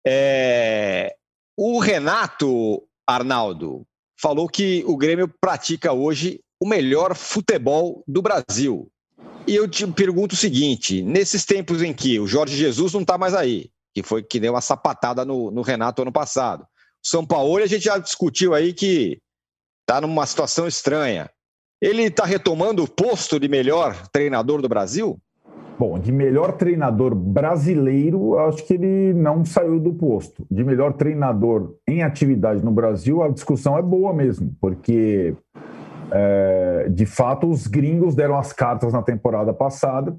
[0.07, 1.17] É...
[1.57, 3.85] O Renato Arnaldo
[4.17, 8.89] falou que o Grêmio pratica hoje o melhor futebol do Brasil.
[9.49, 13.19] E eu te pergunto o seguinte: nesses tempos em que o Jorge Jesus não está
[13.19, 16.63] mais aí, que foi que deu uma sapatada no, no Renato ano passado.
[16.63, 16.67] O
[17.09, 19.19] São Paulo, a gente já discutiu aí que
[19.81, 21.29] está numa situação estranha.
[21.81, 25.19] Ele está retomando o posto de melhor treinador do Brasil?
[25.79, 30.47] Bom, de melhor treinador brasileiro, acho que ele não saiu do posto.
[30.49, 35.35] De melhor treinador em atividade no Brasil, a discussão é boa mesmo, porque
[36.15, 40.15] É, de fato, os gringos deram as cartas na temporada passada.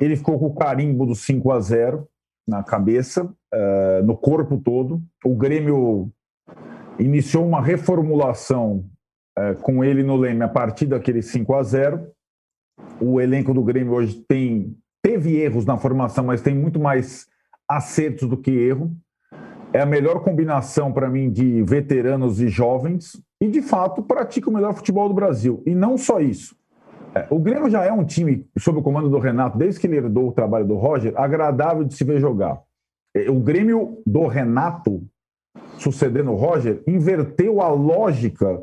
[0.00, 2.04] Ele ficou com o carimbo do 5 a 0
[2.46, 5.02] na cabeça, é, no corpo todo.
[5.24, 6.10] O Grêmio
[6.98, 8.84] iniciou uma reformulação
[9.38, 12.10] é, com ele no Leme a partir daquele 5 a 0
[13.00, 17.26] O elenco do Grêmio hoje tem teve erros na formação, mas tem muito mais
[17.66, 18.94] acertos do que erro.
[19.72, 24.52] É a melhor combinação para mim de veteranos e jovens e de fato pratica o
[24.52, 25.62] melhor futebol do Brasil.
[25.64, 26.54] E não só isso.
[27.14, 29.96] É, o Grêmio já é um time, sob o comando do Renato, desde que ele
[29.96, 32.60] herdou o trabalho do Roger, agradável de se ver jogar.
[33.14, 35.02] É, o Grêmio do Renato,
[35.78, 38.62] sucedendo o Roger, inverteu a lógica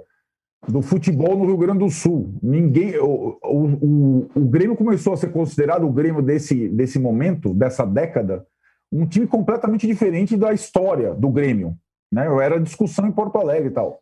[0.67, 2.35] do futebol no Rio Grande do Sul.
[2.41, 7.85] Ninguém, o, o, o, Grêmio começou a ser considerado o Grêmio desse, desse momento, dessa
[7.85, 8.45] década,
[8.91, 11.75] um time completamente diferente da história do Grêmio.
[12.11, 12.25] Né?
[12.41, 14.01] Era discussão em Porto Alegre e tal.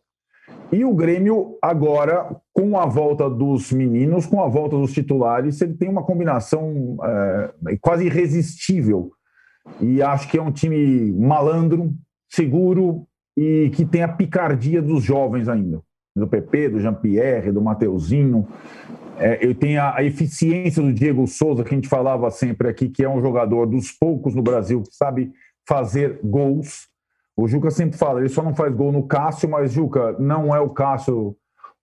[0.72, 5.74] E o Grêmio, agora, com a volta dos meninos, com a volta dos titulares, ele
[5.74, 9.12] tem uma combinação é, quase irresistível.
[9.80, 11.92] E acho que é um time malandro,
[12.28, 13.06] seguro
[13.36, 15.80] e que tem a picardia dos jovens ainda
[16.16, 18.48] do PP, do Jean-Pierre, do Mateuzinho.
[19.18, 22.88] É, eu tenho a, a, eficiência do Diego Souza, que a gente falava sempre aqui,
[22.88, 25.30] que é um jogador dos poucos no Brasil que sabe
[25.68, 26.88] fazer gols.
[27.36, 30.60] O Juca sempre fala, ele só não faz gol no Cássio, mas Juca, não é
[30.60, 31.36] o Cássio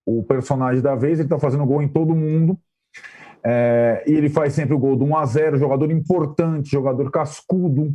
[0.06, 2.58] o personagem da vez, ele está fazendo gol em todo mundo.
[3.46, 7.94] É, e ele faz sempre o gol do 1 a 0 jogador importante, jogador cascudo.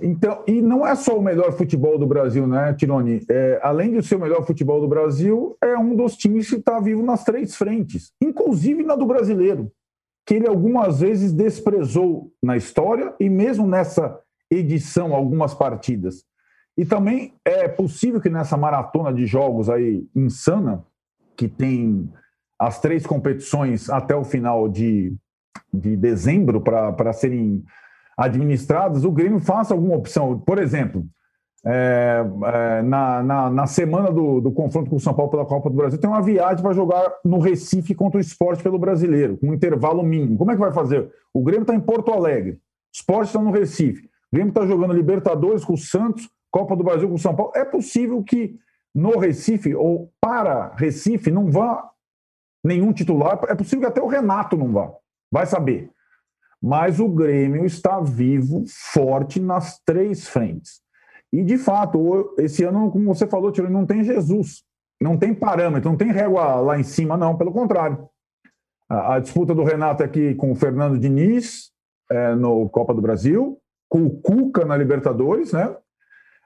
[0.00, 3.24] Então, e não é só o melhor futebol do Brasil, né, Tironi?
[3.28, 6.78] É, além de ser o melhor futebol do Brasil, é um dos times que está
[6.78, 9.72] vivo nas três frentes, inclusive na do brasileiro,
[10.26, 14.20] que ele algumas vezes desprezou na história e mesmo nessa
[14.50, 16.24] edição, algumas partidas.
[16.76, 20.84] E também é possível que nessa maratona de jogos aí insana,
[21.34, 22.10] que tem
[22.58, 25.14] as três competições até o final de,
[25.72, 27.64] de dezembro para serem
[28.16, 30.38] administradas, o Grêmio faça alguma opção.
[30.38, 31.06] Por exemplo,
[31.64, 35.68] é, é, na, na, na, semana do, do, confronto com o São Paulo pela Copa
[35.68, 39.48] do Brasil, tem uma viagem para jogar no Recife contra o esporte pelo brasileiro, com
[39.48, 40.38] um intervalo mínimo.
[40.38, 41.10] Como é que vai fazer?
[41.34, 42.58] O Grêmio está em Porto Alegre, o
[42.94, 47.08] esporte está no Recife, o Grêmio está jogando Libertadores com o Santos, Copa do Brasil
[47.08, 47.52] com São Paulo.
[47.54, 48.58] É possível que
[48.94, 51.90] no Recife ou para Recife não vá
[52.64, 54.90] nenhum titular, é possível que até o Renato não vá,
[55.30, 55.90] vai saber
[56.62, 60.80] mas o Grêmio está vivo, forte nas três frentes.
[61.32, 64.64] E, de fato, esse ano, como você falou, Tiro, não tem Jesus,
[65.00, 68.08] não tem parâmetro, não tem régua lá em cima, não, pelo contrário.
[68.88, 71.70] A disputa do Renato aqui com o Fernando Diniz
[72.10, 75.76] é, no Copa do Brasil, com o Cuca na Libertadores, né?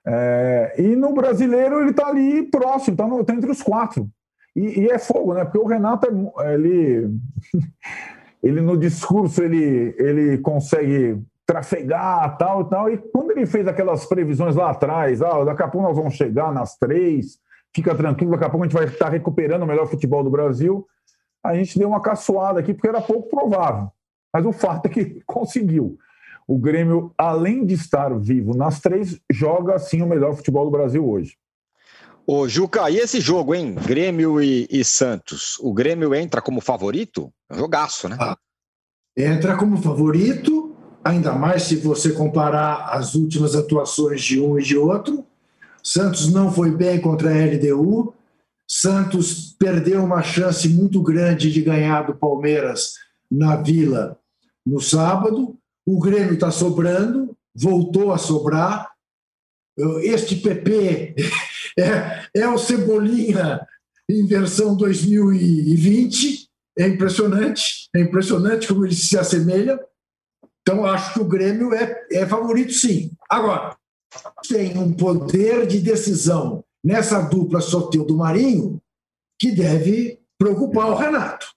[0.07, 4.09] É, e no brasileiro ele está ali próximo, está tá entre os quatro.
[4.57, 5.44] E, e, é fogo, né?
[5.44, 6.07] Porque o Renato,
[6.40, 7.11] é, ele.
[8.42, 12.90] ele no discurso ele, ele consegue trafegar tal tal.
[12.90, 16.53] E quando ele fez aquelas previsões lá atrás, ah, daqui a pouco nós vamos chegar
[16.53, 17.38] nas três,
[17.74, 20.86] fica tranquilo, daqui a pouco a gente vai estar recuperando o melhor futebol do Brasil,
[21.44, 23.88] a gente deu uma caçoada aqui porque era pouco provável.
[24.32, 25.98] Mas o fato é que conseguiu.
[26.51, 31.09] O Grêmio, além de estar vivo nas três, joga sim o melhor futebol do Brasil
[31.09, 31.36] hoje.
[32.26, 33.76] Ô, Juca, e esse jogo, hein?
[33.86, 35.57] Grêmio e, e Santos.
[35.61, 37.32] O Grêmio entra como favorito?
[37.48, 38.16] É um jogaço, né?
[38.18, 38.36] Ah,
[39.16, 40.74] entra como favorito,
[41.05, 45.24] ainda mais se você comparar as últimas atuações de um e de outro.
[45.84, 48.12] Santos não foi bem contra a LDU.
[48.66, 52.94] Santos perdeu uma chance muito grande de ganhar do Palmeiras
[53.30, 54.18] na Vila
[54.66, 55.57] no sábado.
[55.91, 58.93] O Grêmio está sobrando, voltou a sobrar.
[60.03, 61.16] Este PP
[61.76, 63.66] é, é o Cebolinha
[64.09, 66.49] em versão 2020.
[66.78, 69.80] É impressionante, é impressionante como ele se assemelha.
[70.62, 73.11] Então, acho que o Grêmio é, é favorito, sim.
[73.28, 73.76] Agora,
[74.49, 77.59] tem um poder de decisão nessa dupla
[78.07, 78.80] do Marinho
[79.41, 81.49] que deve preocupar o Renato.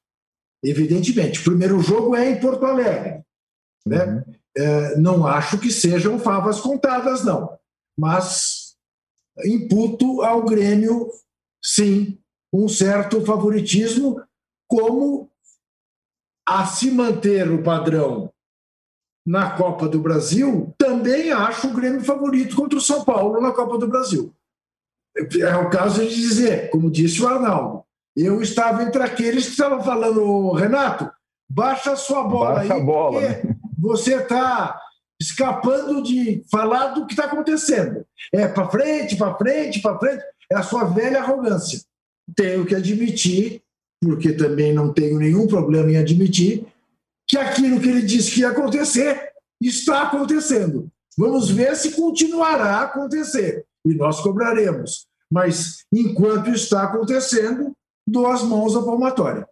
[0.65, 1.39] Evidentemente.
[1.39, 3.22] O primeiro jogo é em Porto Alegre.
[3.85, 4.05] Né?
[4.05, 4.33] Uhum.
[4.55, 7.57] É, não acho que sejam favas contadas, não.
[7.97, 8.75] Mas
[9.45, 11.09] imputo ao Grêmio,
[11.63, 12.19] sim,
[12.53, 14.21] um certo favoritismo,
[14.67, 15.29] como
[16.47, 18.31] a se manter o padrão
[19.25, 23.77] na Copa do Brasil, também acho o Grêmio favorito contra o São Paulo na Copa
[23.77, 24.33] do Brasil.
[25.15, 27.83] É o caso de dizer, como disse o Arnaldo,
[28.15, 31.09] eu estava entre aqueles que estavam falando, Renato,
[31.49, 33.21] baixa a sua bola baixa aí, a bola.
[33.21, 33.52] Né?
[33.83, 34.79] Você está
[35.21, 38.05] escapando de falar do que está acontecendo.
[38.31, 40.23] É para frente, para frente, para frente.
[40.49, 41.81] É a sua velha arrogância.
[42.33, 43.61] Tenho que admitir,
[44.01, 46.65] porque também não tenho nenhum problema em admitir
[47.27, 49.31] que aquilo que ele disse que ia acontecer
[49.61, 50.89] está acontecendo.
[51.17, 55.07] Vamos ver se continuará a acontecer e nós cobraremos.
[55.29, 57.75] Mas enquanto está acontecendo,
[58.07, 59.45] dou as mãos à palmatória.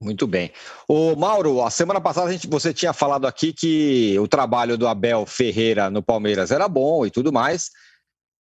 [0.00, 0.52] Muito bem.
[0.86, 4.86] O Mauro, a semana passada a gente, você tinha falado aqui que o trabalho do
[4.86, 7.70] Abel Ferreira no Palmeiras era bom e tudo mais,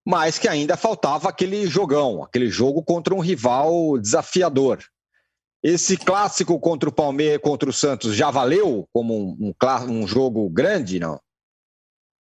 [0.06, 4.84] mas que ainda faltava aquele jogão, aquele jogo contra um rival desafiador.
[5.64, 10.48] Esse clássico contra o Palmeiras, contra o Santos, já valeu como um, um, um jogo
[10.50, 11.20] grande, não?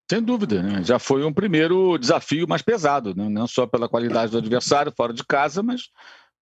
[0.10, 0.82] Sem dúvida, né?
[0.84, 3.28] já foi um primeiro desafio mais pesado, né?
[3.28, 5.90] não só pela qualidade do adversário fora de casa, mas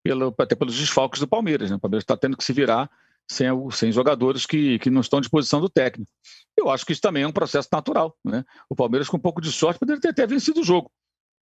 [0.06, 1.72] pelo, até pelos desfalques do Palmeiras.
[1.72, 1.78] Né?
[1.78, 2.88] O Palmeiras está tendo que se virar
[3.28, 6.12] sem, sem jogadores que, que não estão à disposição do técnico.
[6.56, 8.16] Eu acho que isso também é um processo natural.
[8.24, 8.46] Né?
[8.70, 10.92] O Palmeiras, com um pouco de sorte, poderia ter até vencido o jogo.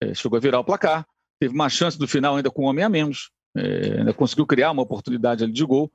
[0.01, 1.05] É, chegou a virar o placar,
[1.37, 4.71] teve uma chance do final ainda com um homem a menos, é, ainda conseguiu criar
[4.71, 5.91] uma oportunidade ali de gol.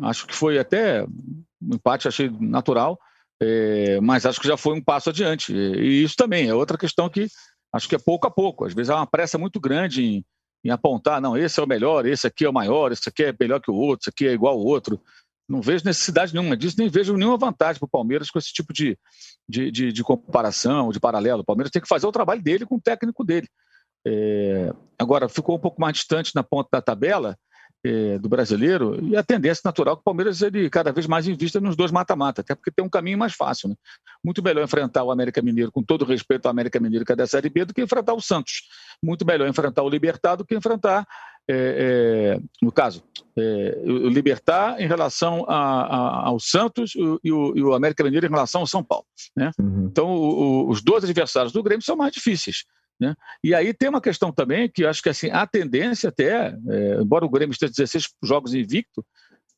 [0.00, 2.96] Acho que foi até um empate, achei natural,
[3.42, 5.52] é, mas acho que já foi um passo adiante.
[5.52, 7.26] E, isso também é outra questão que
[7.72, 8.64] acho que é pouco a pouco.
[8.64, 10.24] Às vezes há uma pressa muito grande em
[10.64, 13.34] em apontar, não, esse é o melhor, esse aqui é o maior, esse aqui é
[13.38, 15.00] melhor que o outro, esse aqui é igual ao outro.
[15.48, 18.72] Não vejo necessidade nenhuma disso, nem vejo nenhuma vantagem para o Palmeiras com esse tipo
[18.72, 18.98] de,
[19.48, 21.40] de, de, de, comparação, de paralelo.
[21.40, 23.48] O Palmeiras tem que fazer o trabalho dele com o técnico dele.
[24.06, 27.36] É, agora, ficou um pouco mais distante na ponta da tabela,
[27.84, 31.60] é, do brasileiro e a tendência natural que o Palmeiras ele cada vez mais invista
[31.60, 33.68] nos dois mata-mata, até porque tem um caminho mais fácil.
[33.68, 33.76] Né?
[34.24, 37.26] Muito melhor enfrentar o América Mineiro, com todo respeito ao América Mineiro que é da
[37.26, 38.62] Série B, do que enfrentar o Santos.
[39.02, 41.06] Muito melhor enfrentar o Libertar do que enfrentar,
[41.50, 43.02] é, é, no caso,
[43.36, 46.92] é, o Libertar em relação a, a, ao Santos
[47.24, 49.06] e o, e o, América Mineiro em relação ao São Paulo.
[49.36, 49.50] Né?
[49.58, 49.88] Uhum.
[49.90, 52.64] Então, o, o, os dois adversários do Grêmio são mais difíceis.
[53.00, 53.14] Né?
[53.42, 57.24] E aí tem uma questão também que acho que assim, a tendência até, é, embora
[57.24, 59.04] o Grêmio esteja 16 jogos invicto,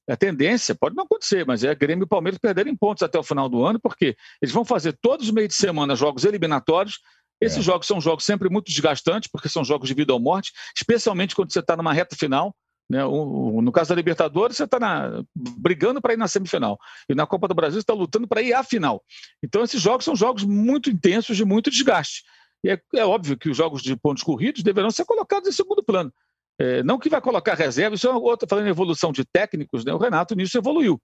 [0.09, 3.49] a tendência, pode não acontecer, mas é Grêmio e Palmeiras perderem pontos até o final
[3.49, 6.99] do ano, porque eles vão fazer todos os meios de semana jogos eliminatórios.
[7.41, 7.63] Esses é.
[7.63, 11.53] jogos são jogos sempre muito desgastantes, porque são jogos de vida ou morte, especialmente quando
[11.53, 12.55] você está numa reta final.
[12.91, 13.05] Né?
[13.05, 16.77] no caso da Libertadores, você está brigando para ir na semifinal.
[17.09, 19.01] E na Copa do Brasil, você está lutando para ir à final.
[19.41, 22.25] Então, esses jogos são jogos muito intensos, de muito desgaste.
[22.65, 25.83] E é, é, óbvio que os jogos de pontos corridos deverão ser colocados em segundo
[25.83, 26.13] plano.
[26.59, 29.95] É, não que vai colocar reserva, isso é outra, falando em evolução de técnicos, né?
[29.95, 31.01] o Renato nisso evoluiu.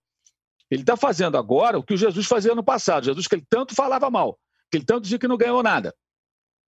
[0.71, 3.05] Ele está fazendo agora o que o Jesus fazia no passado.
[3.05, 4.39] Jesus que ele tanto falava mal,
[4.71, 5.95] que ele tanto dizia que não ganhou nada.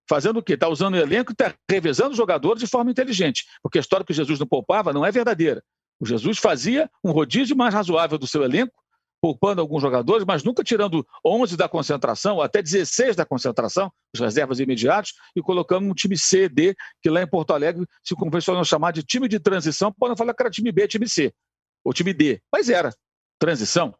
[0.08, 0.54] Fazendo o quê?
[0.54, 3.44] Está usando o elenco e está revezando os jogadores de forma inteligente.
[3.62, 5.62] Porque a história que Jesus não poupava não é verdadeira.
[6.00, 8.72] O Jesus fazia um rodízio mais razoável do seu elenco
[9.20, 14.60] poupando alguns jogadores, mas nunca tirando 11 da concentração, até 16 da concentração, os reservas
[14.60, 18.92] imediatos, e colocando um time C, D, que lá em Porto Alegre se convencionou chamar
[18.92, 21.32] de time de transição, podem falar que era time B, time C,
[21.84, 22.94] ou time D, mas era
[23.38, 23.94] transição.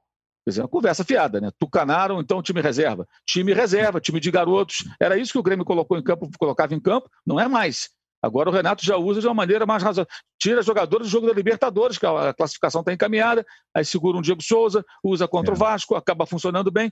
[0.44, 1.50] Quer dizer, uma conversa fiada, né?
[1.58, 3.06] Tucanaram, então, time reserva.
[3.26, 4.78] Time reserva, time de garotos.
[4.98, 7.90] Era isso que o Grêmio colocou em campo, colocava em campo, não é mais.
[8.22, 10.12] Agora o Renato já usa de uma maneira mais razoável.
[10.40, 14.42] Tira jogadores do jogo da Libertadores, que a classificação está encaminhada, aí segura um Diego
[14.42, 15.54] Souza, usa contra é.
[15.54, 16.90] o Vasco, acaba funcionando bem.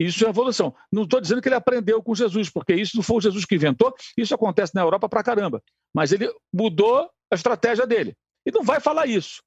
[0.00, 0.74] Isso é evolução.
[0.90, 3.54] Não estou dizendo que ele aprendeu com Jesus, porque isso não foi o Jesus que
[3.54, 5.62] inventou, isso acontece na Europa pra caramba.
[5.94, 8.16] Mas ele mudou a estratégia dele.
[8.46, 9.42] E não vai falar isso.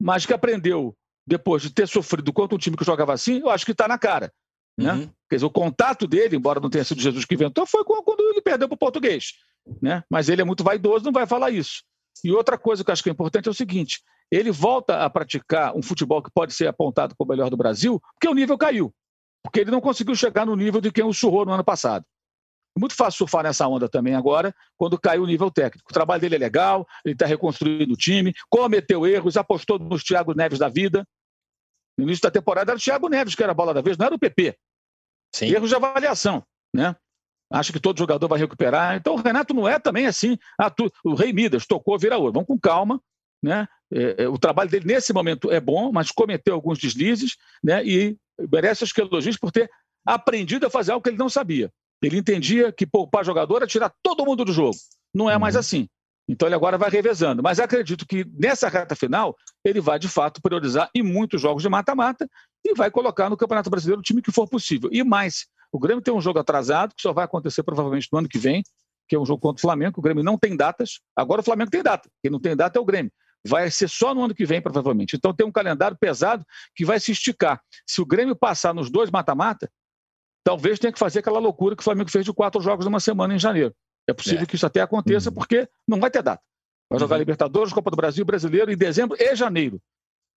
[0.00, 0.96] Mas que aprendeu
[1.26, 3.98] depois de ter sofrido contra um time que jogava assim, eu acho que está na
[3.98, 4.32] cara.
[4.78, 4.92] Né?
[4.92, 5.10] Uhum.
[5.28, 8.40] Quer dizer, o contato dele, embora não tenha sido Jesus que inventou, foi quando ele
[8.40, 9.34] perdeu para o português
[9.80, 10.02] né?
[10.10, 11.82] mas ele é muito vaidoso, não vai falar isso.
[12.22, 15.10] E outra coisa que eu acho que é importante é o seguinte: ele volta a
[15.10, 18.56] praticar um futebol que pode ser apontado como o melhor do Brasil, porque o nível
[18.56, 18.94] caiu.
[19.42, 22.04] Porque ele não conseguiu chegar no nível de quem o surrou no ano passado.
[22.76, 25.88] É muito fácil surfar nessa onda também agora, quando caiu o nível técnico.
[25.88, 30.34] O trabalho dele é legal, ele está reconstruindo o time, cometeu erros, apostou nos Thiago
[30.34, 31.06] Neves da vida.
[31.96, 34.06] No início da temporada era o Thiago Neves que era a bola da vez, não
[34.06, 34.56] era o PP.
[35.32, 35.46] Sim.
[35.46, 36.44] Erros de avaliação.
[36.74, 36.96] Né?
[37.54, 38.96] Acha que todo jogador vai recuperar.
[38.96, 40.36] Então o Renato não é também assim.
[40.58, 42.32] Ah, tu, o Rei Midas tocou, vira ouro.
[42.32, 43.00] Vamos com calma.
[43.42, 43.68] Né?
[43.92, 47.84] É, é, o trabalho dele nesse momento é bom, mas cometeu alguns deslizes né?
[47.84, 48.16] e
[48.50, 49.70] merece acho que elogios por ter
[50.04, 51.70] aprendido a fazer algo que ele não sabia.
[52.02, 54.76] Ele entendia que poupar jogador é tirar todo mundo do jogo.
[55.14, 55.60] Não é mais uhum.
[55.60, 55.88] assim.
[56.28, 57.42] Então ele agora vai revezando.
[57.42, 61.68] Mas acredito que nessa reta final ele vai de fato priorizar em muitos jogos de
[61.68, 62.28] mata-mata
[62.64, 64.88] e vai colocar no Campeonato Brasileiro o time que for possível.
[64.92, 68.28] E mais, o Grêmio tem um jogo atrasado, que só vai acontecer provavelmente no ano
[68.28, 68.62] que vem,
[69.08, 69.98] que é um jogo contra o Flamengo.
[69.98, 71.00] O Grêmio não tem datas.
[71.16, 72.08] Agora o Flamengo tem data.
[72.22, 73.10] Quem não tem data é o Grêmio.
[73.44, 75.16] Vai ser só no ano que vem, provavelmente.
[75.16, 76.46] Então tem um calendário pesado
[76.76, 77.60] que vai se esticar.
[77.84, 79.68] Se o Grêmio passar nos dois mata-mata,
[80.44, 83.34] talvez tenha que fazer aquela loucura que o Flamengo fez de quatro jogos numa semana
[83.34, 83.74] em janeiro.
[84.08, 84.46] É possível é.
[84.46, 85.34] que isso até aconteça, uhum.
[85.34, 86.42] porque não vai ter data.
[86.88, 87.20] Vai jogar uhum.
[87.20, 89.82] Libertadores, Copa do Brasil, Brasileiro em dezembro e janeiro.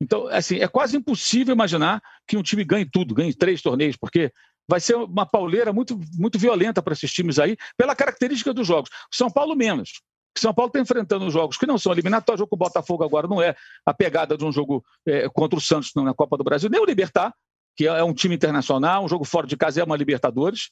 [0.02, 4.32] Então, assim, é quase impossível imaginar que um time ganhe tudo, ganhe três torneios, porque
[4.68, 8.90] vai ser uma pauleira muito, muito violenta para esses times aí, pela característica dos jogos.
[9.12, 10.02] São Paulo menos.
[10.38, 12.40] São Paulo está enfrentando jogos que não são eliminatórios.
[12.40, 13.56] O jogo com o Botafogo agora não é
[13.86, 16.86] a pegada de um jogo é, contra o Santos na Copa do Brasil, nem o
[16.86, 17.34] Libertar,
[17.76, 20.70] que é um time internacional, um jogo fora de casa é uma Libertadores.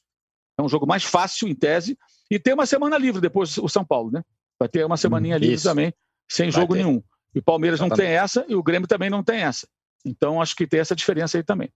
[0.58, 1.98] É um jogo mais fácil, em tese,
[2.30, 4.22] e tem uma semana livre depois o São Paulo, né?
[4.58, 5.92] Vai ter uma semaninha hum, livre também,
[6.30, 7.02] sem jogo nenhum.
[7.34, 9.68] E o Palmeiras não tem essa e o Grêmio também não tem essa.
[10.04, 11.70] Então, acho que tem essa diferença aí também.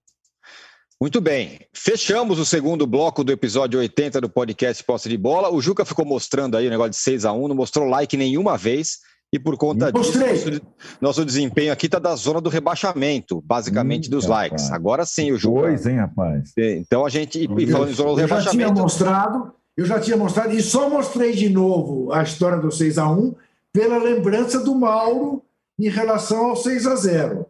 [1.01, 1.59] Muito bem.
[1.73, 5.51] Fechamos o segundo bloco do episódio 80 do podcast Posse de Bola.
[5.51, 8.55] O Juca ficou mostrando aí o negócio de 6 a 1 não mostrou like nenhuma
[8.55, 8.99] vez.
[9.33, 10.33] E por conta Mostrei.
[10.33, 10.61] disso, nosso,
[11.01, 14.51] nosso, desempenho aqui está da zona do rebaixamento, basicamente hum, dos rapaz.
[14.51, 14.71] likes.
[14.71, 15.61] Agora sim, o Juca.
[15.61, 16.51] Pois, hein, rapaz?
[16.55, 17.49] Então a gente.
[17.57, 18.61] E falando em zona do eu rebaixamento.
[18.61, 22.69] Já tinha mostrado, eu já tinha mostrado, e só mostrei de novo a história do
[22.69, 23.33] 6 a 1
[23.73, 25.41] pela lembrança do Mauro
[25.79, 27.45] em relação ao 6 a 0.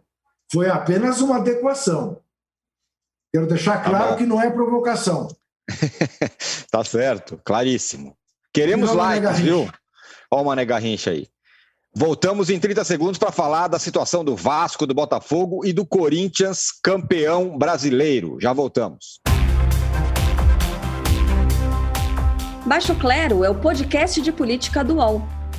[0.50, 2.22] Foi apenas uma adequação.
[3.34, 5.30] Quero deixar tá claro tá que não é provocação.
[6.70, 8.16] tá certo, claríssimo.
[8.54, 9.70] Queremos likes, viu?
[10.30, 11.28] Olha o Mané Garrincha aí.
[11.96, 16.68] Voltamos em 30 segundos para falar da situação do Vasco, do Botafogo e do Corinthians,
[16.84, 18.38] campeão brasileiro.
[18.42, 19.22] Já voltamos.
[22.66, 25.41] Baixo Clero é o podcast de política do UOL.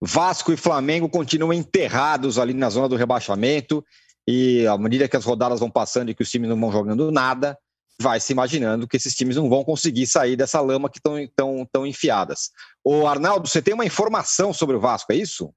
[0.00, 3.84] Vasco e Flamengo continuam enterrados ali na zona do rebaixamento.
[4.26, 7.10] E à medida que as rodadas vão passando e que os times não vão jogando
[7.10, 7.56] nada,
[8.00, 11.66] vai se imaginando que esses times não vão conseguir sair dessa lama que estão tão,
[11.72, 12.50] tão enfiadas.
[12.84, 15.52] O Arnaldo, você tem uma informação sobre o Vasco, é isso?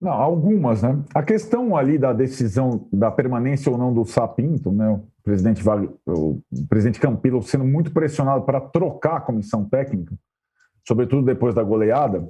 [0.00, 0.98] Não, algumas, né?
[1.14, 4.88] A questão ali da decisão da permanência ou não do Sapinto, né?
[4.88, 5.62] O presidente,
[6.06, 10.12] o presidente Campilo sendo muito pressionado para trocar a comissão técnica,
[10.86, 12.28] sobretudo depois da goleada,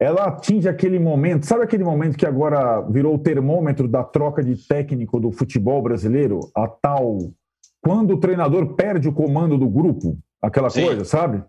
[0.00, 4.56] ela atinge aquele momento, sabe aquele momento que agora virou o termômetro da troca de
[4.66, 6.40] técnico do futebol brasileiro?
[6.54, 7.18] A tal.
[7.80, 10.86] Quando o treinador perde o comando do grupo, aquela Sim.
[10.86, 11.42] coisa, sabe?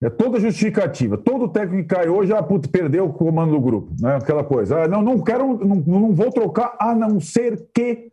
[0.00, 1.18] É toda justificativa.
[1.18, 4.16] Todo técnico que cai hoje, ah, putz, perdeu o comando do grupo, né?
[4.16, 4.84] Aquela coisa.
[4.84, 8.12] Ah, não, não quero, não, não vou trocar, a não ser que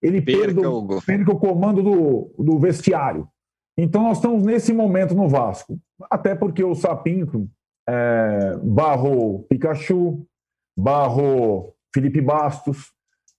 [0.00, 1.02] ele perca, perda, o...
[1.02, 3.26] perca o comando do, do vestiário.
[3.76, 5.78] Então nós estamos nesse momento no Vasco.
[6.10, 7.48] Até porque o Sapinto
[7.88, 10.26] é, barrou Pikachu,
[10.76, 12.92] barrou Felipe Bastos,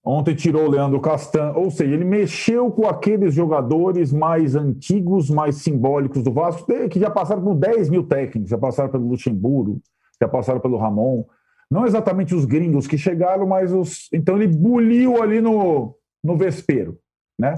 [0.04, 6.24] ontem tirou Leandro Castan, ou seja, ele mexeu com aqueles jogadores mais antigos, mais simbólicos
[6.24, 9.82] do Vasco, que já passaram por 10 mil técnicos, já passaram pelo Luxemburgo,
[10.22, 11.26] já passaram pelo Ramon,
[11.70, 14.08] não exatamente os gringos que chegaram, mas os.
[14.14, 17.00] Então ele buliu ali no, no vespeiro,
[17.40, 17.56] né?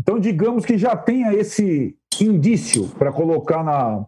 [0.00, 4.06] Então digamos que já tenha esse indício para colocar na,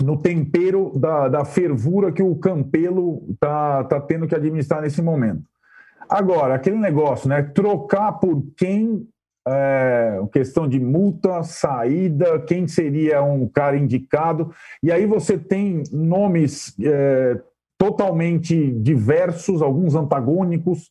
[0.00, 5.42] no tempero da, da fervura que o Campelo está tá tendo que administrar nesse momento.
[6.08, 7.42] Agora, aquele negócio, né?
[7.42, 9.06] Trocar por quem,
[9.46, 14.52] é, questão de multa, saída, quem seria um cara indicado.
[14.82, 17.40] E aí você tem nomes é,
[17.78, 20.90] totalmente diversos, alguns antagônicos.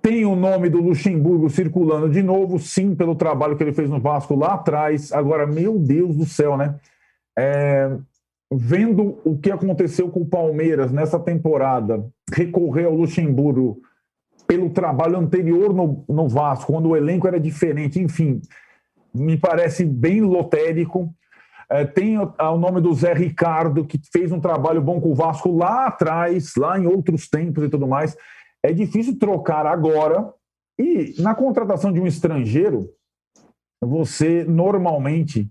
[0.00, 4.00] Tem o nome do Luxemburgo circulando de novo, sim, pelo trabalho que ele fez no
[4.00, 5.12] Vasco lá atrás.
[5.12, 6.74] Agora, meu Deus do céu, né?
[7.38, 7.90] É,
[8.56, 13.80] vendo o que aconteceu com o Palmeiras nessa temporada, recorrer ao Luxemburgo
[14.46, 18.40] pelo trabalho anterior no, no Vasco, quando o elenco era diferente, enfim,
[19.14, 21.14] me parece bem lotérico.
[21.70, 25.14] É, tem o, o, nome do Zé Ricardo, que fez um trabalho bom com o
[25.14, 28.16] Vasco lá atrás, lá em outros tempos e tudo mais.
[28.62, 30.32] É difícil trocar agora.
[30.78, 32.90] E na contratação de um estrangeiro,
[33.80, 35.48] você normalmente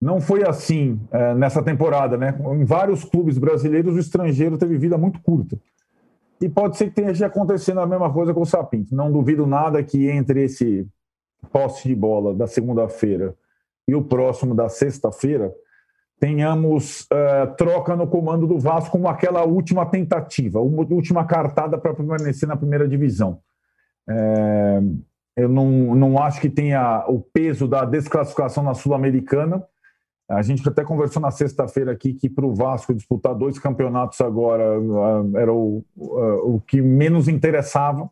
[0.00, 2.38] não foi assim é, nessa temporada, né?
[2.54, 5.58] Em vários clubes brasileiros, o estrangeiro teve vida muito curta.
[6.40, 8.94] E pode ser que tenha acontecendo a mesma coisa com o Sapinto.
[8.94, 10.86] Não duvido nada que entre esse
[11.52, 13.34] posse de bola da segunda-feira
[13.88, 15.52] e o próximo da sexta-feira,
[16.20, 21.94] tenhamos uh, troca no comando do Vasco como aquela última tentativa, uma última cartada para
[21.94, 23.40] permanecer na primeira divisão.
[24.08, 24.80] É,
[25.36, 29.64] eu não, não acho que tenha o peso da desclassificação na Sul-Americana
[30.30, 34.64] A gente até conversou na sexta-feira aqui que para o Vasco disputar dois campeonatos agora
[34.78, 38.10] ah, era o, ah, o que menos interessava.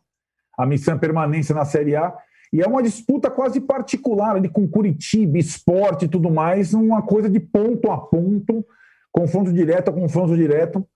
[0.57, 2.17] A missão é permanência na Série A.
[2.51, 7.29] E é uma disputa quase particular ali com Curitiba, esporte e tudo mais, uma coisa
[7.29, 8.65] de ponto a ponto,
[9.11, 10.87] confronto direto a confronto direto.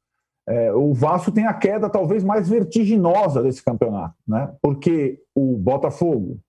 [0.48, 4.52] É, o Vasco tem a queda talvez mais vertiginosa desse campeonato, né?
[4.62, 6.40] Porque o Botafogo,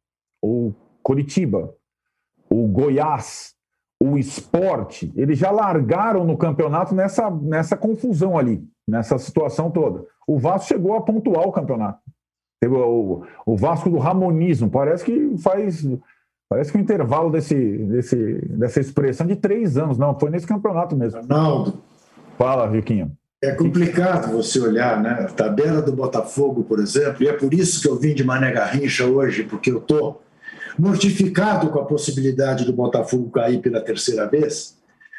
[0.40, 1.74] o Curitiba,
[2.48, 3.54] o Goiás,
[4.02, 10.04] o esporte, eles já largaram no campeonato nessa, nessa confusão ali, nessa situação toda.
[10.26, 12.00] O Vasco chegou a pontuar o campeonato.
[12.60, 15.86] Teve o, o Vasco do Ramonismo, parece que faz.
[16.48, 20.96] Parece que o intervalo desse, desse, dessa expressão de três anos, não, foi nesse campeonato
[20.96, 21.22] mesmo.
[21.22, 21.74] Ronaldo.
[22.36, 23.12] Fala, Riquinho.
[23.42, 25.10] É complicado você olhar, né?
[25.10, 28.52] A tabela do Botafogo, por exemplo, e é por isso que eu vim de Mané
[28.52, 30.20] Garrincha hoje, porque eu estou
[30.78, 34.76] mortificado com a possibilidade do Botafogo cair pela terceira vez.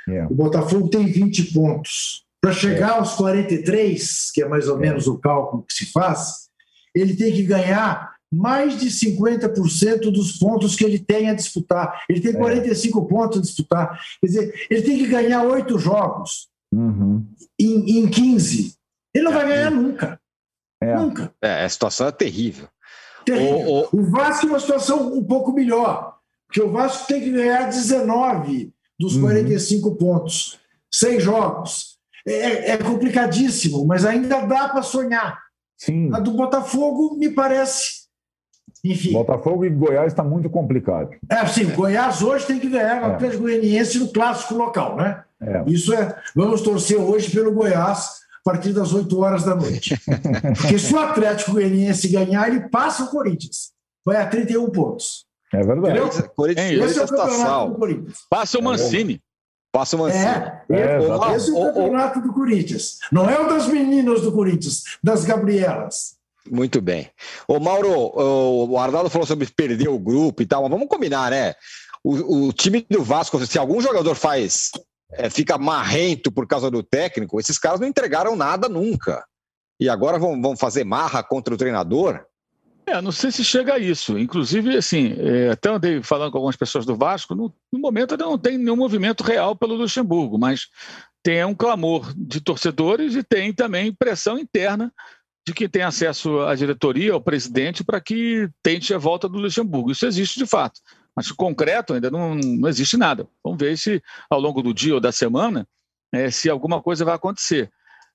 [0.07, 0.25] É.
[0.25, 2.23] O Botafogo tem 20 pontos.
[2.41, 2.99] Para chegar é.
[2.99, 4.79] aos 43, que é mais ou é.
[4.79, 6.49] menos o cálculo que se faz,
[6.93, 12.03] ele tem que ganhar mais de 50% dos pontos que ele tem a disputar.
[12.09, 13.07] Ele tem 45 é.
[13.07, 13.99] pontos a disputar.
[14.19, 17.25] Quer dizer, ele tem que ganhar oito jogos uhum.
[17.59, 18.75] em, em 15.
[19.13, 20.19] Ele não vai ganhar nunca.
[20.97, 21.33] Nunca.
[21.41, 22.67] É, a situação é terrível.
[23.31, 24.01] O, o...
[24.01, 26.17] o Vasco é uma situação um pouco melhor,
[26.47, 29.95] porque o Vasco tem que ganhar 19 dos 45 uhum.
[29.95, 30.59] pontos,
[30.91, 31.93] seis jogos.
[32.25, 35.39] É, é, é complicadíssimo, mas ainda dá para sonhar.
[35.77, 36.09] Sim.
[36.13, 38.03] A do Botafogo me parece.
[38.83, 39.11] Enfim.
[39.13, 41.11] Botafogo e Goiás está muito complicado.
[41.29, 43.15] É, sim, Goiás hoje tem que ganhar o é.
[43.15, 45.23] Atlético Goianiense no clássico local, né?
[45.41, 45.63] É.
[45.67, 46.15] Isso é.
[46.33, 49.97] Vamos torcer hoje pelo Goiás partir das 8 horas da noite.
[50.59, 53.71] Porque se o Atlético Goianiense ganhar, ele passa o Corinthians.
[54.05, 55.25] Vai a 31 pontos.
[55.53, 55.99] É verdade.
[55.99, 56.29] Entendeu?
[56.35, 58.17] Corinthians, é, esse é o campeonato do Corinthians.
[58.29, 59.21] Passa o é Mancini.
[59.71, 60.25] Passa o Mancini.
[60.25, 62.99] É, é, esse é o campeonato do Corinthians.
[63.11, 66.15] Não é o das meninas do Corinthians, das Gabrielas.
[66.49, 67.09] Muito bem.
[67.47, 71.55] Ô, Mauro, o Arnaldo falou sobre perder o grupo e tal, mas vamos combinar, né?
[72.03, 74.71] O, o time do Vasco, se algum jogador faz
[75.15, 79.25] é, fica marrento por causa do técnico, esses caras não entregaram nada nunca.
[79.79, 82.25] E agora vão, vão fazer marra contra o treinador?
[82.85, 84.17] É, não sei se chega a isso.
[84.17, 88.37] Inclusive, assim, é, até andei falando com algumas pessoas do Vasco, no, no momento não
[88.37, 90.67] tem nenhum movimento real pelo Luxemburgo, mas
[91.23, 94.91] tem um clamor de torcedores e tem também pressão interna
[95.45, 99.91] de quem tem acesso à diretoria, ao presidente, para que tente a volta do Luxemburgo.
[99.91, 100.79] Isso existe de fato.
[101.15, 103.27] Mas concreto ainda não, não existe nada.
[103.43, 105.67] Vamos ver se ao longo do dia ou da semana
[106.11, 107.71] é, se alguma coisa vai acontecer.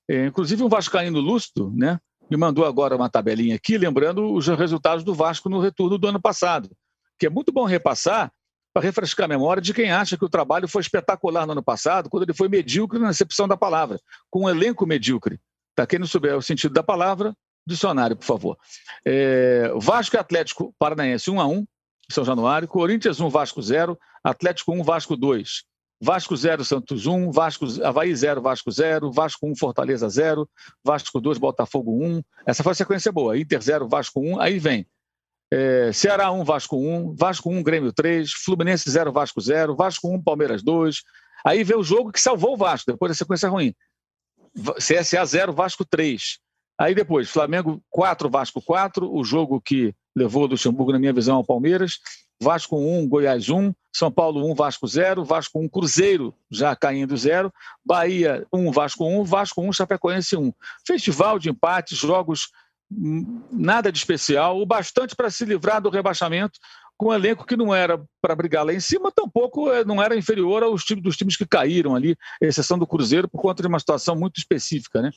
[0.09, 1.99] É, inclusive um Vascaíno lúcido, né?
[2.29, 6.21] Me mandou agora uma tabelinha aqui, lembrando os resultados do Vasco no retorno do ano
[6.21, 6.69] passado,
[7.17, 8.31] que é muito bom repassar
[8.71, 12.09] para refrescar a memória de quem acha que o trabalho foi espetacular no ano passado,
[12.09, 15.39] quando ele foi medíocre na acepção da palavra, com um elenco medíocre.
[15.75, 15.87] Tá?
[15.87, 17.35] Quem não souber o sentido da palavra,
[17.65, 18.57] dicionário, por favor.
[19.05, 21.65] É, Vasco e Atlético Paranaense 1 a 1
[22.09, 25.63] são Januário, Corinthians 1, Vasco 0, Atlético 1, Vasco 2.
[26.01, 30.49] Vasco 0, Santos 1, Vasco, Havaí 0, Vasco 0, Vasco 1, Fortaleza 0,
[30.83, 32.21] Vasco 2, Botafogo 1.
[32.45, 33.37] Essa foi a sequência boa.
[33.37, 34.39] Inter 0, Vasco 1.
[34.39, 34.87] Aí vem
[35.51, 40.21] é, Ceará 1, Vasco 1, Vasco 1, Grêmio 3, Fluminense 0, Vasco 0, Vasco 1,
[40.21, 41.03] Palmeiras 2.
[41.43, 43.73] Aí vem o jogo que salvou o Vasco, depois da sequência ruim.
[44.77, 46.39] CSA 0, Vasco 3.
[46.79, 51.35] Aí depois, Flamengo 4, Vasco 4, o jogo que levou o Luxemburgo, na minha visão,
[51.35, 51.99] ao Palmeiras.
[52.41, 57.51] Vasco 1, Goiás 1, São Paulo 1, Vasco 0, Vasco 1, Cruzeiro já caindo 0,
[57.85, 60.53] Bahia 1, Vasco 1, Vasco 1, Chapecoense 1.
[60.87, 62.49] Festival de empates, jogos
[62.89, 66.57] hum, nada de especial, o bastante para se livrar do rebaixamento,
[66.99, 70.17] com um elenco que não era para brigar lá em cima, tampouco eh, não era
[70.17, 73.79] inferior aos times dos times que caíram ali, exceção do Cruzeiro, por conta de uma
[73.79, 75.01] situação muito específica.
[75.01, 75.09] Né?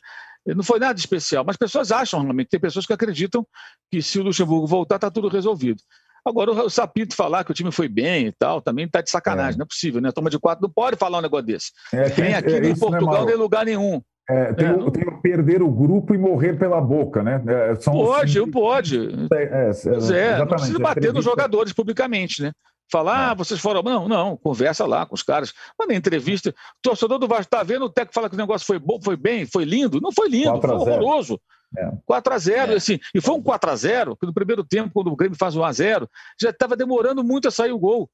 [0.45, 3.45] Não foi nada especial, mas pessoas acham realmente, tem pessoas que acreditam
[3.89, 5.81] que se o Luxemburgo voltar, está tudo resolvido.
[6.25, 9.55] Agora, o Sapito falar que o time foi bem e tal, também está de sacanagem,
[9.55, 9.57] é.
[9.57, 10.11] não é possível, né?
[10.11, 11.71] Toma de quatro não pode falar um negócio desse.
[11.91, 14.01] É, tem, aqui é, em Portugal, nem lugar nenhum.
[14.29, 14.91] É, tem, é.
[14.91, 17.43] tem perder o grupo e morrer pela boca, né?
[17.45, 18.49] É, são pode, os...
[18.49, 18.97] pode.
[19.33, 22.51] É, é, pois é, não precisa bater nos jogadores publicamente, né?
[22.91, 23.81] Falar, ah, vocês foram.
[23.81, 25.53] Não, não, conversa lá com os caras.
[25.77, 28.67] Mas na entrevista, o torcedor do Vasco está vendo o técnico fala que o negócio
[28.67, 29.99] foi bom, foi bem, foi lindo.
[29.99, 31.39] Não foi lindo, foi horroroso.
[31.75, 31.91] É.
[32.05, 32.75] 4 a 0 é.
[32.75, 35.55] assim, e foi um 4 a 0 que no primeiro tempo, quando o Grêmio faz
[35.55, 36.07] um a 0
[36.39, 38.07] já estava demorando muito a sair o gol.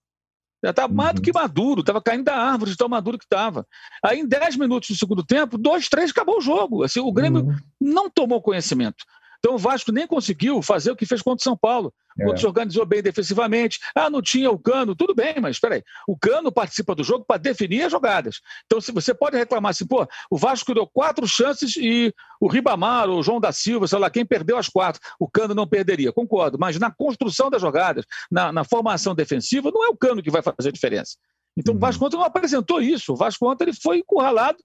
[0.64, 1.42] Já estava mais do que uhum.
[1.42, 3.66] maduro, estava caindo da árvore de tão maduro que estava.
[4.04, 6.84] Aí, em 10 minutos do segundo tempo, dois, três, acabou o jogo.
[6.84, 7.56] Assim, o Grêmio uhum.
[7.80, 9.06] não tomou conhecimento.
[9.40, 11.94] Então o Vasco nem conseguiu fazer o que fez contra o São Paulo.
[12.20, 12.26] É.
[12.26, 13.80] Quando se organizou bem defensivamente.
[13.96, 14.96] Ah, não tinha o Cano.
[14.96, 15.84] Tudo bem, mas espera aí.
[16.08, 18.42] O Cano participa do jogo para definir as jogadas.
[18.66, 23.10] Então se você pode reclamar assim, pô, o Vasco deu quatro chances e o Ribamar,
[23.10, 26.12] o João da Silva, sei lá, quem perdeu as quatro, o Cano não perderia.
[26.12, 26.58] Concordo.
[26.60, 30.42] Mas na construção das jogadas, na, na formação defensiva, não é o Cano que vai
[30.42, 31.16] fazer a diferença.
[31.58, 31.78] Então uhum.
[31.78, 33.14] o Vasco ontem não apresentou isso.
[33.14, 34.58] O Vasco ontem ele foi encurralado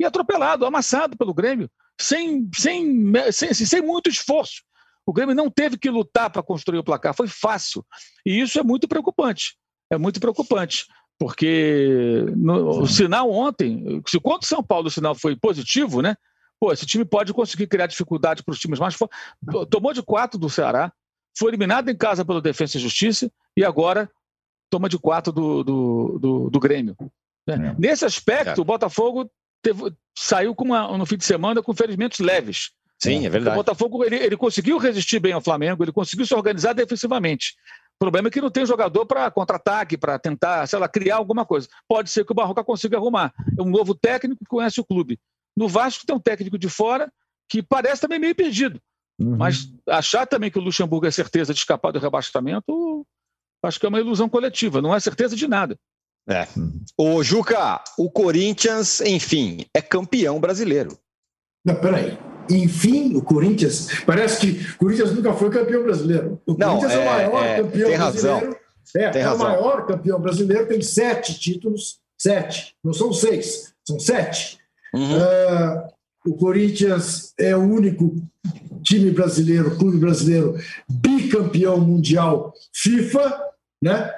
[0.00, 1.70] e atropelado, amassado pelo Grêmio,
[2.02, 4.62] sem, sem, sem, assim, sem muito esforço.
[5.06, 7.84] O Grêmio não teve que lutar para construir o placar, foi fácil.
[8.24, 9.56] E isso é muito preocupante.
[9.90, 10.86] É muito preocupante,
[11.18, 16.16] porque no, o sinal ontem, se contra o São Paulo o sinal foi positivo, né?
[16.58, 19.18] Pô, esse time pode conseguir criar dificuldade para os times mais fortes.
[19.68, 20.92] Tomou de quatro do Ceará,
[21.36, 24.10] foi eliminado em casa pelo Defesa e Justiça e agora
[24.70, 26.96] toma de quatro do, do, do, do Grêmio.
[27.46, 27.68] Né?
[27.68, 27.74] É.
[27.78, 28.62] Nesse aspecto, é.
[28.62, 29.30] o Botafogo
[29.62, 32.70] teve, saiu com uma, no fim de semana com ferimentos leves.
[33.02, 33.56] Sim, é verdade.
[33.56, 37.54] O Botafogo ele, ele conseguiu resistir bem ao Flamengo, ele conseguiu se organizar defensivamente.
[37.96, 41.44] O problema é que não tem jogador para contra-ataque, para tentar, sei lá, criar alguma
[41.44, 41.68] coisa.
[41.88, 43.32] Pode ser que o Barroca consiga arrumar.
[43.58, 45.18] É um novo técnico que conhece o clube.
[45.56, 47.12] No Vasco tem um técnico de fora
[47.48, 48.80] que parece também meio perdido.
[49.20, 49.36] Uhum.
[49.36, 53.06] Mas achar também que o Luxemburgo é certeza de escapar do rebaixamento,
[53.62, 55.78] acho que é uma ilusão coletiva, não é certeza de nada.
[56.28, 56.46] É.
[56.96, 60.96] O Juca, o Corinthians, enfim, é campeão brasileiro.
[61.64, 62.18] Não, peraí.
[62.50, 63.88] Enfim, o Corinthians.
[64.04, 66.40] Parece que o Corinthians nunca foi campeão brasileiro.
[66.46, 68.46] O Não, Corinthians é, é o maior é, campeão tem brasileiro.
[68.46, 68.56] Razão.
[68.94, 69.46] É, tem é razão.
[69.46, 72.00] o maior campeão brasileiro, tem sete títulos.
[72.18, 72.76] Sete.
[72.84, 74.58] Não são seis, são sete.
[74.94, 75.18] Uhum.
[75.18, 75.88] Uh,
[76.26, 78.14] o Corinthians é o único
[78.82, 80.56] time brasileiro, clube brasileiro,
[80.88, 83.40] bicampeão mundial FIFA,
[83.82, 84.12] né?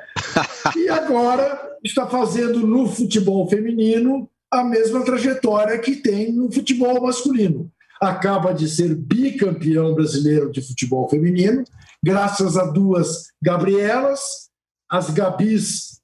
[0.77, 7.71] E agora está fazendo no futebol feminino a mesma trajetória que tem no futebol masculino.
[8.01, 11.65] Acaba de ser bicampeão brasileiro de futebol feminino,
[12.03, 14.49] graças a duas Gabrielas.
[14.91, 16.01] As Gabis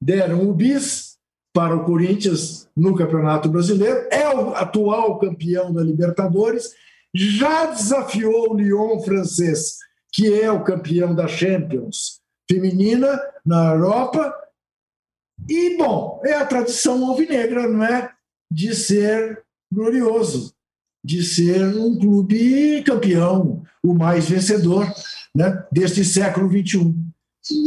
[0.00, 1.16] deram o bis
[1.54, 6.70] para o Corinthians no Campeonato Brasileiro, é o atual campeão da Libertadores,
[7.14, 9.76] já desafiou o Lyon francês,
[10.12, 12.20] que é o campeão da Champions
[12.50, 14.32] feminina na Europa,
[15.48, 18.10] e, bom, é a tradição alvinegra, não é?
[18.50, 20.54] De ser glorioso,
[21.04, 24.86] de ser um clube campeão, o mais vencedor
[25.34, 26.94] né, deste século XXI.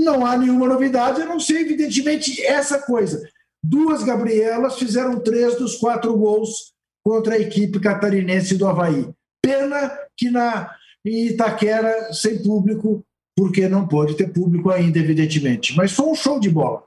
[0.03, 3.21] Não há nenhuma novidade, a não ser, evidentemente, essa coisa.
[3.63, 6.73] Duas Gabrielas fizeram três dos quatro gols
[7.03, 9.09] contra a equipe catarinense do Havaí.
[9.41, 10.73] Pena que na
[11.05, 13.05] Itaquera, sem público,
[13.39, 15.73] porque não pode ter público ainda, evidentemente.
[15.73, 16.83] Mas foi um show de bola.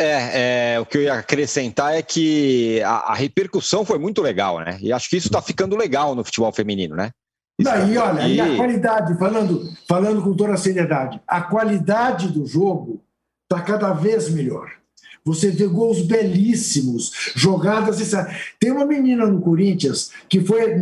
[0.00, 4.60] É, é, o que eu ia acrescentar é que a, a repercussão foi muito legal,
[4.60, 4.78] né?
[4.80, 7.10] E acho que isso está ficando legal no futebol feminino, né?
[7.60, 8.36] Não, e olha, e...
[8.36, 13.02] e a qualidade, falando, falando com toda a seriedade, a qualidade do jogo
[13.42, 14.70] está cada vez melhor.
[15.24, 18.12] Você vê gols belíssimos, jogadas.
[18.60, 20.72] Tem uma menina no Corinthians que foi,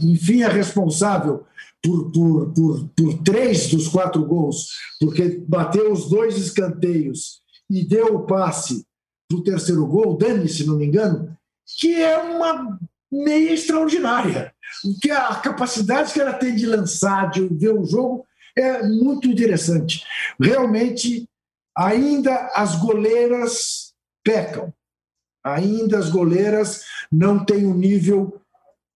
[0.00, 1.44] enfim, a responsável
[1.82, 4.68] por, por, por, por três dos quatro gols,
[4.98, 8.84] porque bateu os dois escanteios e deu o passe
[9.28, 11.36] para o terceiro gol, Dani, se não me engano,
[11.78, 12.78] que é uma
[13.10, 14.52] meia extraordinária.
[15.00, 18.26] Que a capacidade que ela tem de lançar, de ver o jogo,
[18.56, 20.04] é muito interessante.
[20.40, 21.28] Realmente,
[21.76, 23.92] ainda as goleiras
[24.24, 24.72] pecam.
[25.42, 28.40] Ainda as goleiras não têm o um nível.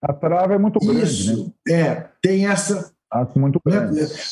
[0.02, 1.80] A trava é muito grande, Isso, né?
[1.80, 3.78] É, tem essa Acho muito né?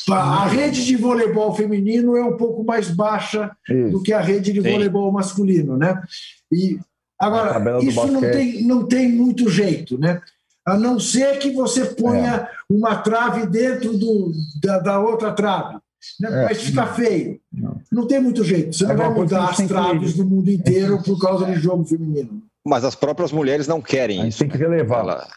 [0.09, 3.91] A rede de voleibol feminino é um pouco mais baixa isso.
[3.91, 5.13] do que a rede de voleibol Sim.
[5.13, 6.03] masculino, né?
[6.51, 6.77] E
[7.17, 10.21] agora isso não tem, não tem muito jeito, né?
[10.65, 12.49] A não ser que você ponha é.
[12.69, 15.77] uma trave dentro do, da, da outra trave.
[16.19, 16.29] Né?
[16.29, 16.43] É.
[16.45, 17.39] Mas fica feio.
[17.53, 17.79] Não.
[17.89, 18.07] não.
[18.07, 18.75] tem muito jeito.
[18.75, 22.43] Você não vai mudar as traves do mundo inteiro por causa do jogo feminino.
[22.65, 24.39] Mas as próprias mulheres não querem isso.
[24.39, 24.99] Tem que relevar.
[24.99, 25.27] Ela,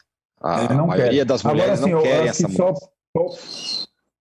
[0.40, 2.72] a, a maioria das mulheres Agora, assim, não querem essa só,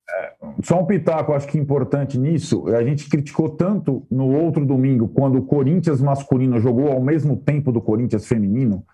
[0.10, 0.34] é,
[0.64, 2.68] só um pitaco, acho que importante nisso.
[2.70, 7.72] A gente criticou tanto no outro domingo, quando o Corinthians masculino jogou ao mesmo tempo
[7.72, 8.86] do Corinthians feminino.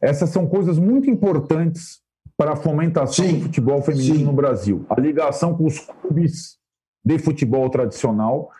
[0.00, 2.00] Essas são coisas muito importantes
[2.36, 4.24] para a fomentação sim, do futebol feminino sim.
[4.24, 4.84] no Brasil.
[4.88, 6.56] A ligação com os clubes
[7.04, 8.50] de futebol tradicional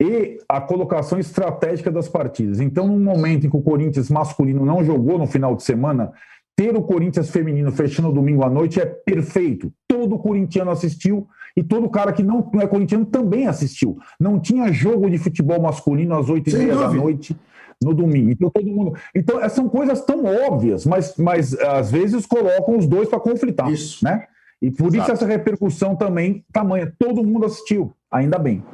[0.00, 2.60] e a colocação estratégica das partidas.
[2.60, 6.12] Então, num momento em que o Corinthians masculino não jogou no final de semana,
[6.58, 9.72] ter o Corinthians feminino fechando domingo à noite é perfeito.
[9.86, 13.96] Todo corintiano assistiu e todo cara que não, é corintiano também assistiu.
[14.18, 17.36] Não tinha jogo de futebol masculino às oito e meia da noite
[17.80, 18.32] no domingo.
[18.32, 18.98] Então todo mundo.
[19.14, 24.04] Então são coisas tão óbvias, mas, mas às vezes colocam os dois para conflitar, Isso.
[24.04, 24.26] né?
[24.60, 25.02] E por Exato.
[25.02, 26.92] isso essa repercussão também tamanha.
[26.98, 28.64] Todo mundo assistiu, ainda bem.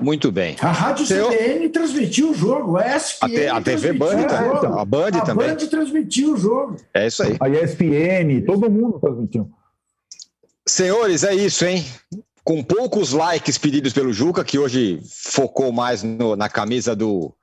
[0.00, 0.56] Muito bem.
[0.60, 1.28] A Rádio Seu...
[1.30, 3.48] CBN transmitiu o jogo, a ESPN.
[3.50, 5.50] A, a TV Band, então, a Band a também.
[5.50, 6.76] A Band transmitiu o jogo.
[6.94, 7.36] É isso aí.
[7.40, 9.50] A ESPN, todo mundo transmitiu.
[10.66, 11.84] Senhores, é isso, hein?
[12.44, 17.34] Com poucos likes pedidos pelo Juca, que hoje focou mais no, na camisa do,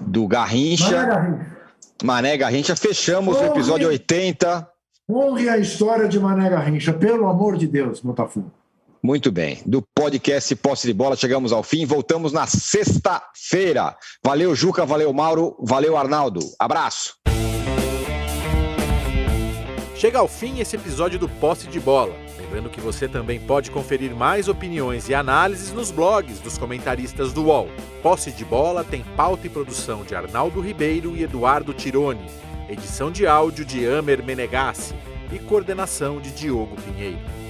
[0.00, 0.90] do Garrincha.
[0.90, 1.56] Mané Garrincha.
[2.02, 2.76] Mané Garrincha.
[2.76, 4.68] Fechamos Honre, o episódio 80.
[5.08, 8.50] Honre a história de Mané Garrincha, pelo amor de Deus, Botafogo.
[9.04, 9.60] Muito bem.
[9.66, 11.84] Do podcast Posse de Bola, chegamos ao fim.
[11.84, 13.94] Voltamos na sexta-feira.
[14.24, 14.86] Valeu, Juca.
[14.86, 15.54] Valeu, Mauro.
[15.60, 16.40] Valeu, Arnaldo.
[16.58, 17.14] Abraço.
[19.94, 22.14] Chega ao fim esse episódio do Posse de Bola.
[22.40, 27.44] Lembrando que você também pode conferir mais opiniões e análises nos blogs dos comentaristas do
[27.44, 27.68] UOL.
[28.02, 32.24] Posse de Bola tem pauta e produção de Arnaldo Ribeiro e Eduardo Tironi.
[32.70, 34.94] Edição de áudio de Amer Menegassi
[35.30, 37.43] e coordenação de Diogo Pinheiro.